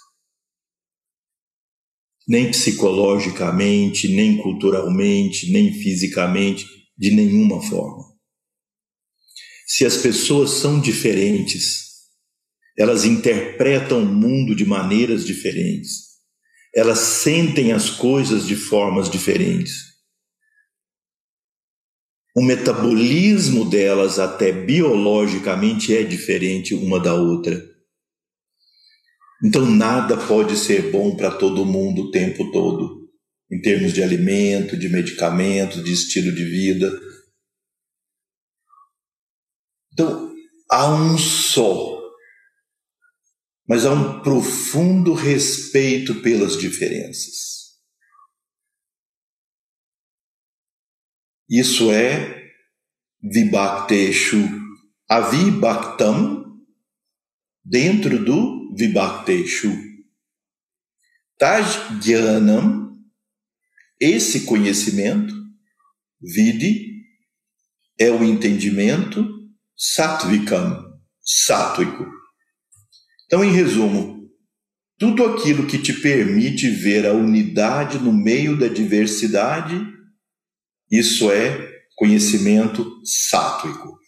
[2.30, 6.65] Nem psicologicamente, nem culturalmente, nem fisicamente,
[6.95, 8.06] de nenhuma forma.
[9.65, 11.89] Se as pessoas são diferentes,
[12.77, 16.10] elas interpretam o mundo de maneiras diferentes,
[16.73, 19.89] elas sentem as coisas de formas diferentes
[22.39, 27.61] o metabolismo delas, até biologicamente, é diferente uma da outra.
[29.44, 33.10] Então, nada pode ser bom para todo mundo o tempo todo,
[33.49, 36.91] em termos de alimento, de medicamento, de estilo de vida.
[39.94, 40.34] Então,
[40.70, 41.98] há um só,
[43.68, 47.60] mas há um profundo respeito pelas diferenças.
[51.49, 52.52] Isso é
[53.22, 54.48] Vibhakteshu
[55.10, 56.45] Avibhaktam
[57.66, 59.77] dentro do Vibhakteshu.
[61.38, 62.97] Tajgyanam,
[63.99, 65.34] esse conhecimento,
[66.22, 67.03] Vidi,
[67.99, 69.38] é o entendimento
[69.81, 72.06] Satvikam, sátrico.
[73.26, 74.30] Então, em resumo,
[74.97, 79.81] tudo aquilo que te permite ver a unidade no meio da diversidade
[80.91, 83.99] isso é conhecimento sátrico.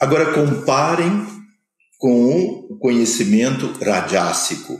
[0.00, 1.37] Agora comparem
[1.98, 4.78] com o conhecimento rajásico.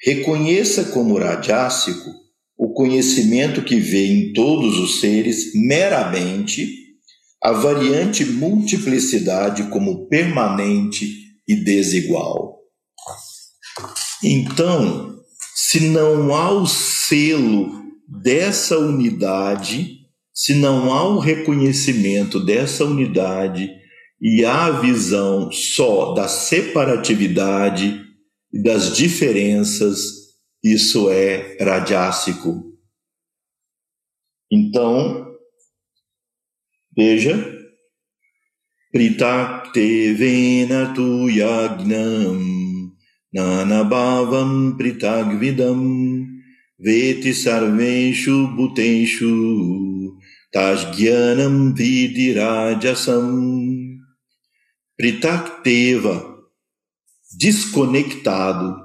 [0.00, 2.10] Reconheça como rajásico
[2.56, 6.68] o conhecimento que vê em todos os seres meramente
[7.42, 11.06] a variante multiplicidade como permanente
[11.46, 12.58] e desigual.
[14.22, 15.18] Então,
[15.54, 17.70] se não há o selo
[18.22, 19.98] dessa unidade,
[20.32, 23.68] se não há o reconhecimento dessa unidade
[24.24, 28.02] e a visão só da separatividade
[28.50, 29.98] e das diferenças,
[30.64, 32.72] isso é rajásico.
[34.50, 35.26] Então,
[36.96, 37.52] veja,
[38.90, 40.16] Pritakte
[40.94, 42.38] tu yagnam
[43.34, 46.24] nanabhavam pritagvidam
[46.78, 50.16] Veti sarveshu bhuteshu
[50.52, 53.63] tasgyanam vidirajasam.
[54.96, 56.38] Pritakteva,
[57.36, 58.76] desconectado.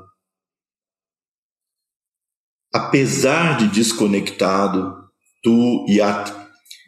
[2.73, 5.09] Apesar de desconectado,
[5.43, 6.33] tu yat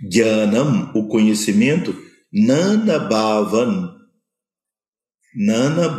[0.09, 1.95] gyanam, o conhecimento,
[2.31, 3.95] nana bhavan,
[5.35, 5.89] nana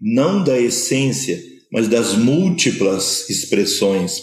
[0.00, 1.42] não da essência,
[1.72, 4.20] mas das múltiplas expressões.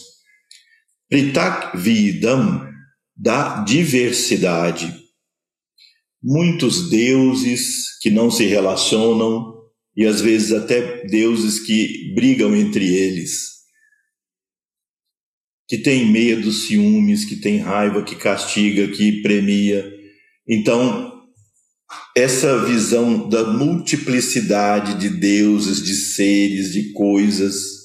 [1.10, 2.68] Pritak Vidam,
[3.16, 5.01] da diversidade.
[6.24, 9.54] Muitos deuses que não se relacionam
[9.96, 13.52] e às vezes até deuses que brigam entre eles.
[15.68, 19.90] Que tem medo, ciúmes, que tem raiva, que castiga, que premia.
[20.48, 21.12] Então,
[22.16, 27.82] essa visão da multiplicidade de deuses, de seres, de coisas,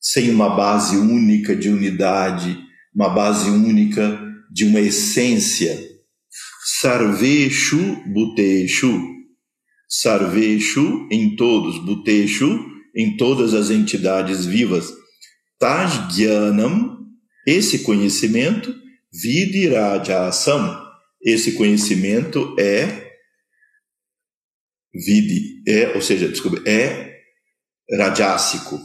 [0.00, 2.58] sem uma base única de unidade,
[2.94, 4.18] uma base única
[4.50, 5.89] de uma essência.
[6.80, 8.98] Sarveshu Buteshu.
[9.86, 12.58] Sarveshu em todos, Buteshu
[12.96, 14.90] em todas as entidades vivas.
[15.58, 17.06] Tajjanam,
[17.46, 18.74] esse conhecimento,
[19.12, 20.88] Vidirajaasam,
[21.20, 23.10] esse conhecimento é
[24.94, 27.20] vidi, é, ou seja, desculpa, é
[27.94, 28.80] rajásico.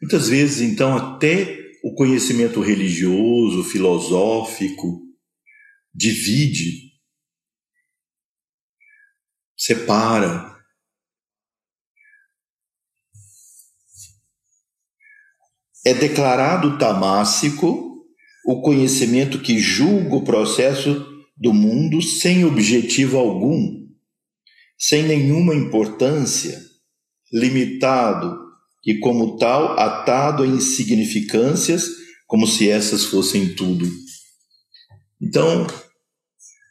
[0.00, 5.00] Muitas vezes, então, até o conhecimento religioso, filosófico,
[5.94, 6.92] divide,
[9.56, 10.54] separa.
[15.86, 18.04] É declarado tamássico
[18.44, 23.88] o conhecimento que julga o processo do mundo sem objetivo algum,
[24.78, 26.60] sem nenhuma importância,
[27.32, 28.47] limitado
[28.84, 31.86] e, como tal, atado a insignificâncias,
[32.26, 33.86] como se essas fossem tudo.
[35.20, 35.66] Então,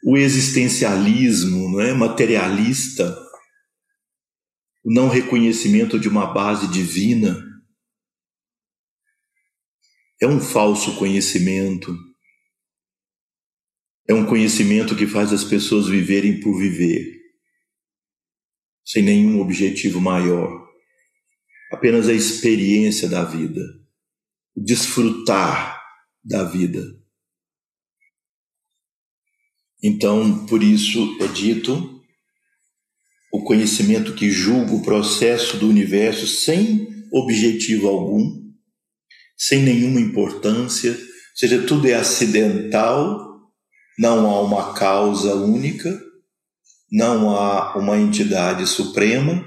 [0.04, 3.16] o existencialismo não é materialista,
[4.84, 7.36] o não reconhecimento de uma base divina,
[10.20, 11.96] é um falso conhecimento.
[14.08, 17.14] É um conhecimento que faz as pessoas viverem por viver,
[18.84, 20.57] sem nenhum objetivo maior
[21.70, 23.62] apenas a experiência da vida,
[24.54, 25.80] o desfrutar
[26.24, 26.82] da vida.
[29.82, 32.02] Então, por isso é dito
[33.32, 38.48] o conhecimento que julga o processo do universo sem objetivo algum,
[39.36, 43.28] sem nenhuma importância, ou seja, tudo é acidental,
[43.98, 46.00] não há uma causa única,
[46.90, 49.44] não há uma entidade suprema,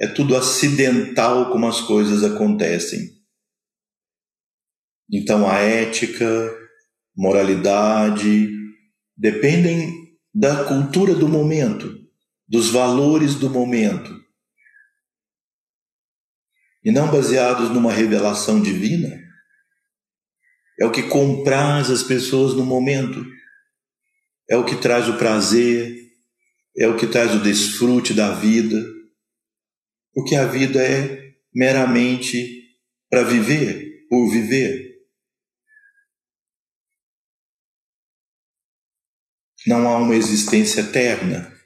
[0.00, 3.18] é tudo acidental como as coisas acontecem.
[5.10, 6.56] Então a ética,
[7.16, 8.50] moralidade
[9.16, 9.92] dependem
[10.32, 11.92] da cultura do momento,
[12.46, 14.16] dos valores do momento.
[16.84, 19.18] E não baseados numa revelação divina.
[20.78, 23.26] É o que compraz as pessoas no momento.
[24.48, 25.98] É o que traz o prazer,
[26.76, 28.97] é o que traz o desfrute da vida
[30.18, 32.74] porque a vida é meramente
[33.08, 34.96] para viver, por viver.
[39.64, 41.56] Não há uma existência eterna.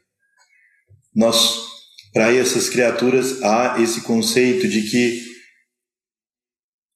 [1.14, 1.66] Nós,
[2.12, 5.24] para essas criaturas, há esse conceito de que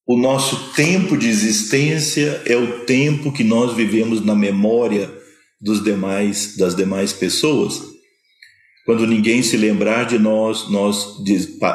[0.06, 5.10] o nosso tempo de existência é o tempo que nós vivemos na memória
[5.58, 7.95] dos demais das demais pessoas.
[8.86, 11.20] Quando ninguém se lembrar de nós, nós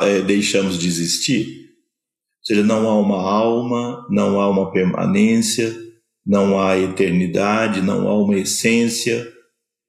[0.01, 1.45] é, deixamos de existir.
[2.39, 5.77] Ou seja, não há uma alma, não há uma permanência,
[6.25, 9.29] não há eternidade, não há uma essência,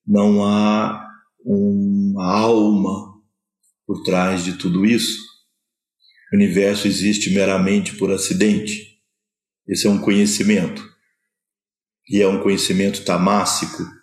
[0.04, 1.00] não há
[1.44, 3.14] uma alma
[3.86, 5.22] por trás de tudo isso.
[6.32, 8.98] O universo existe meramente por acidente.
[9.68, 10.84] Esse é um conhecimento.
[12.10, 14.01] E é um conhecimento tamássico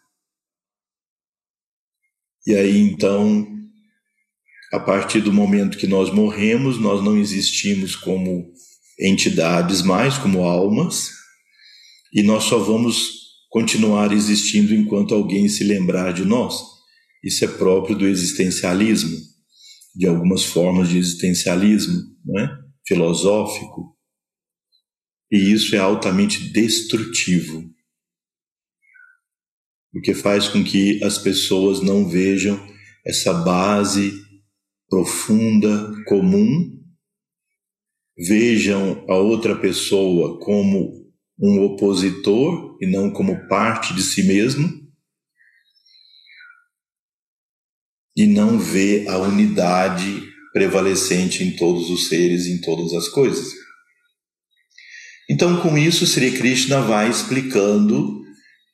[2.45, 3.48] e aí então,
[4.72, 8.52] a partir do momento que nós morremos, nós não existimos como
[8.99, 11.10] entidades mais, como almas,
[12.14, 16.61] e nós só vamos continuar existindo enquanto alguém se lembrar de nós.
[17.24, 19.18] Isso é próprio do existencialismo,
[19.95, 22.49] de algumas formas de existencialismo, não é?
[22.88, 23.95] filosófico.
[25.32, 27.64] E isso é altamente destrutivo
[29.94, 32.60] o que faz com que as pessoas não vejam
[33.06, 34.14] essa base
[34.90, 36.80] profunda, comum,
[38.18, 41.10] vejam a outra pessoa como
[41.40, 44.70] um opositor e não como parte de si mesmo,
[48.16, 53.53] e não vê a unidade prevalecente em todos os seres, em todas as coisas.
[55.30, 58.18] Então, com isso, Sri Krishna vai explicando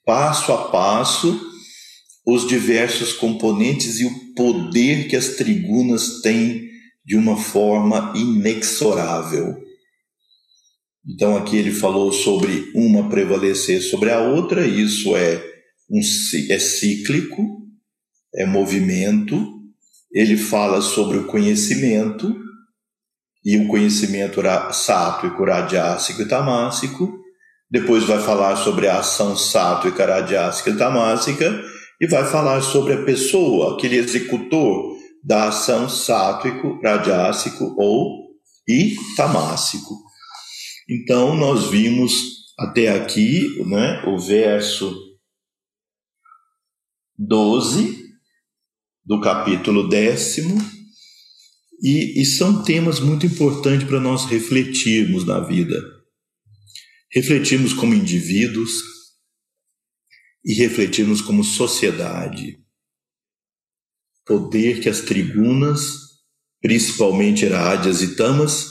[0.06, 1.41] passo a passo
[2.26, 6.69] os diversos componentes e o poder que as trigunas têm
[7.06, 9.64] de uma forma inexorável.
[11.07, 15.44] Então aqui ele falou sobre uma prevalecer sobre a outra, isso é
[15.90, 17.61] um é cíclico,
[18.34, 19.53] é movimento.
[20.11, 22.36] Ele fala sobre o conhecimento
[23.44, 24.41] e o conhecimento
[24.73, 27.24] sático, radiásico e tamásico
[27.70, 31.64] depois vai falar sobre a ação sato e karadyásica e tamásica
[32.00, 38.26] e vai falar sobre a pessoa, aquele executor da ação sátrico, radiásico ou
[38.68, 39.96] e tamásico.
[40.90, 42.14] Então nós vimos
[42.60, 44.96] até aqui, né, o verso
[47.18, 48.06] 12
[49.04, 50.58] do capítulo décimo,
[51.82, 55.94] e, e são temas muito importantes para nós refletirmos na vida
[57.16, 58.72] refletirmos como indivíduos
[60.44, 62.60] e refletirmos como sociedade.
[64.26, 65.94] Poder que as tribunas,
[66.62, 68.70] principalmente Herádias e Tamas,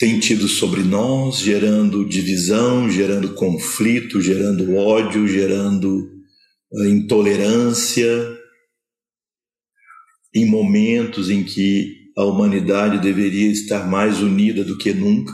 [0.00, 6.10] tem tido sobre nós, gerando divisão, gerando conflito, gerando ódio, gerando
[6.74, 8.36] eh, intolerância,
[10.34, 15.32] em momentos em que a humanidade deveria estar mais unida do que nunca,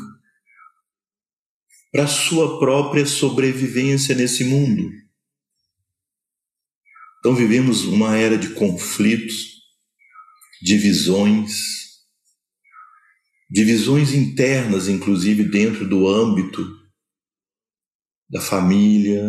[1.92, 4.90] para sua própria sobrevivência nesse mundo.
[7.18, 9.60] Então vivemos uma era de conflitos,
[10.62, 11.50] divisões,
[13.50, 16.80] divisões internas, inclusive dentro do âmbito
[18.30, 19.28] da família,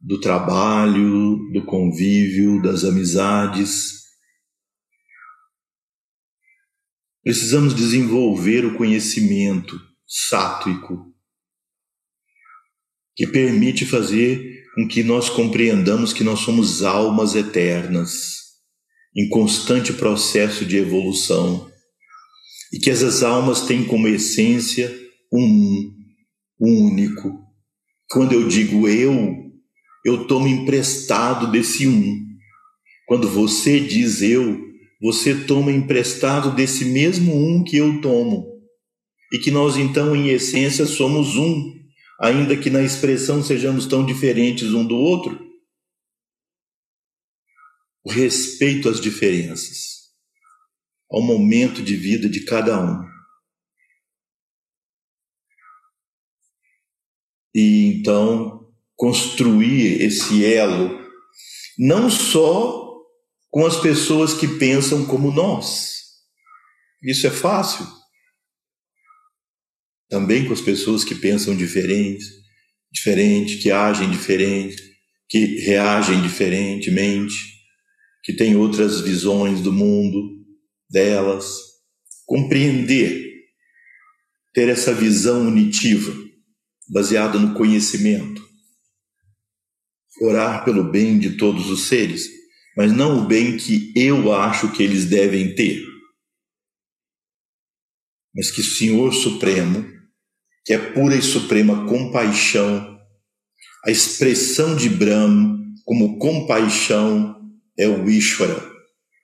[0.00, 4.04] do trabalho, do convívio, das amizades.
[7.22, 11.13] Precisamos desenvolver o conhecimento sátrico
[13.16, 18.44] que permite fazer com que nós compreendamos que nós somos almas eternas,
[19.16, 21.70] em constante processo de evolução,
[22.72, 24.92] e que essas almas têm como essência
[25.32, 25.92] um,
[26.60, 27.40] um único.
[28.10, 29.44] Quando eu digo eu,
[30.04, 32.20] eu tomo emprestado desse um.
[33.06, 34.60] Quando você diz eu,
[35.00, 38.44] você toma emprestado desse mesmo um que eu tomo.
[39.32, 41.83] E que nós então, em essência, somos um,
[42.24, 45.38] ainda que na expressão sejamos tão diferentes um do outro,
[48.02, 50.10] o respeito às diferenças,
[51.10, 53.04] ao momento de vida de cada um.
[57.54, 60.98] E então construir esse elo,
[61.78, 63.02] não só
[63.50, 66.22] com as pessoas que pensam como nós.
[67.02, 67.86] Isso é fácil
[70.14, 72.24] também com as pessoas que pensam diferente,
[72.92, 74.80] diferente, que agem diferente,
[75.28, 77.34] que reagem diferentemente,
[78.22, 80.40] que têm outras visões do mundo
[80.88, 81.52] delas.
[82.24, 83.28] Compreender,
[84.54, 86.14] ter essa visão unitiva,
[86.88, 88.40] baseada no conhecimento.
[90.22, 92.28] Orar pelo bem de todos os seres,
[92.76, 95.84] mas não o bem que eu acho que eles devem ter,
[98.32, 99.92] mas que o Senhor Supremo
[100.64, 102.98] que é pura e suprema compaixão.
[103.84, 107.36] A expressão de Brahma como compaixão
[107.78, 108.62] é o Ishvara,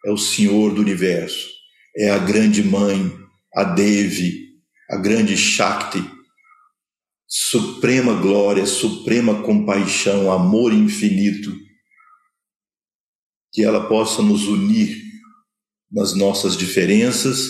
[0.05, 1.49] é o Senhor do universo,
[1.97, 3.11] é a grande mãe,
[3.55, 4.51] a Devi,
[4.91, 6.05] a grande Shakti,
[7.27, 11.57] suprema glória, suprema compaixão, amor infinito,
[13.53, 15.01] que ela possa nos unir
[15.91, 17.49] nas nossas diferenças,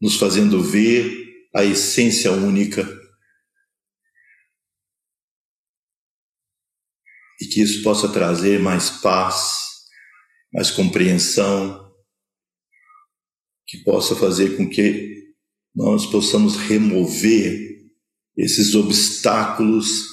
[0.00, 1.14] nos fazendo ver
[1.54, 3.01] a essência única
[7.42, 9.58] e que isso possa trazer mais paz,
[10.54, 11.90] mais compreensão,
[13.66, 15.32] que possa fazer com que
[15.74, 17.58] nós possamos remover
[18.36, 20.04] esses obstáculos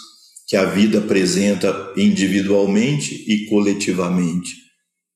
[0.48, 4.56] que a vida apresenta individualmente e coletivamente,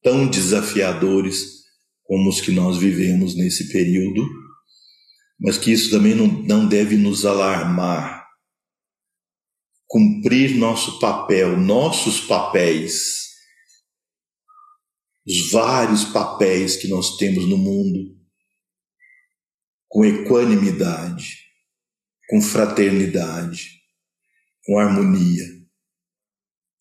[0.03, 1.63] tão desafiadores
[2.03, 4.23] como os que nós vivemos nesse período,
[5.39, 8.22] mas que isso também não, não deve nos alarmar,
[9.93, 13.27] cumprir nosso papel, nossos papéis,
[15.23, 18.17] os vários papéis que nós temos no mundo,
[19.87, 21.37] com equanimidade,
[22.27, 23.69] com fraternidade,
[24.65, 25.45] com harmonia.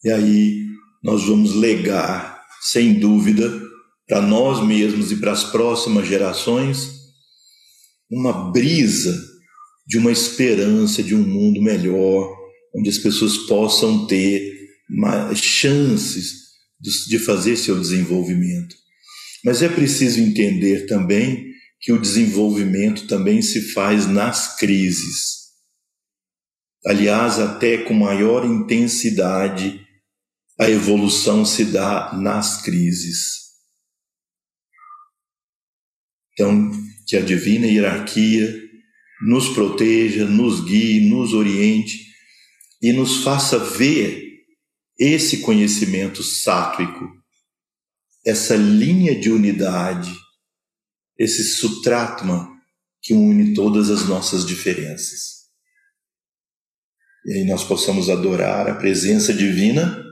[0.02, 0.66] E aí
[1.02, 3.46] nós vamos legar, sem dúvida,
[4.08, 7.12] para nós mesmos e para as próximas gerações,
[8.10, 9.14] uma brisa
[9.86, 12.41] de uma esperança de um mundo melhor,
[12.74, 14.52] onde as pessoas possam ter
[15.34, 16.42] chances
[16.80, 18.74] de fazer seu desenvolvimento.
[19.44, 25.42] Mas é preciso entender também que o desenvolvimento também se faz nas crises.
[26.86, 29.80] Aliás, até com maior intensidade,
[30.58, 33.42] a evolução se dá nas crises.
[36.32, 36.70] Então,
[37.06, 38.60] que a divina hierarquia
[39.26, 42.11] nos proteja, nos guie, nos oriente
[42.82, 44.32] e nos faça ver
[44.98, 47.08] esse conhecimento sátrico,
[48.26, 50.12] essa linha de unidade,
[51.16, 52.50] esse sutratma
[53.00, 55.42] que une todas as nossas diferenças.
[57.24, 60.04] E aí nós possamos adorar a presença divina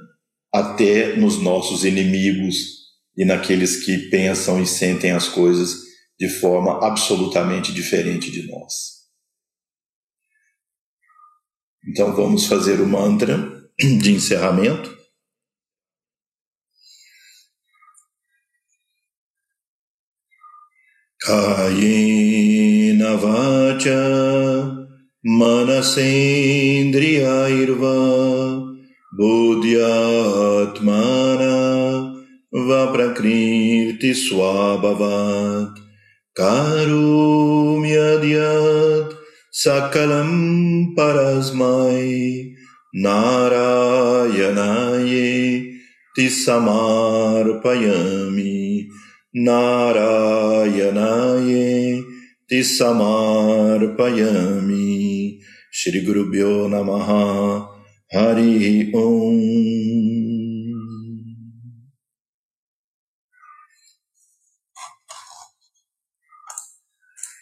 [0.53, 2.81] até nos nossos inimigos
[3.17, 8.90] e naqueles que pensam e sentem as coisas de forma absolutamente diferente de nós.
[11.87, 13.37] Então vamos fazer o mantra
[13.79, 14.99] de encerramento.
[21.23, 24.81] Kayena vacha
[25.23, 27.97] manasendriyairva
[29.19, 31.55] buddhyatmana
[32.69, 35.75] vaprakriti swabhavat
[36.35, 37.40] karu
[39.61, 42.57] Sakalam Parasmai
[42.97, 45.29] Narayanaye
[46.17, 48.89] Tisamarpayami
[49.37, 50.09] Narayanaye
[52.49, 57.69] Tisamarpayami Shri Gurubhyo Namaha
[58.09, 59.37] Hari Om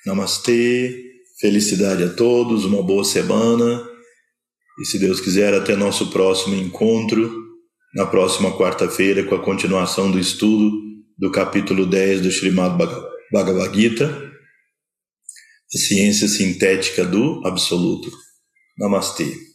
[0.05, 1.08] Namaste
[1.41, 3.89] felicidade a todos, uma boa semana
[4.79, 7.49] e, se Deus quiser, até nosso próximo encontro,
[7.95, 10.71] na próxima quarta-feira, com a continuação do estudo
[11.19, 12.79] do capítulo 10 do Srimad
[13.33, 14.07] Bhagavad Gita,
[15.75, 18.11] a ciência sintética do absoluto.
[18.79, 19.48] Namastê.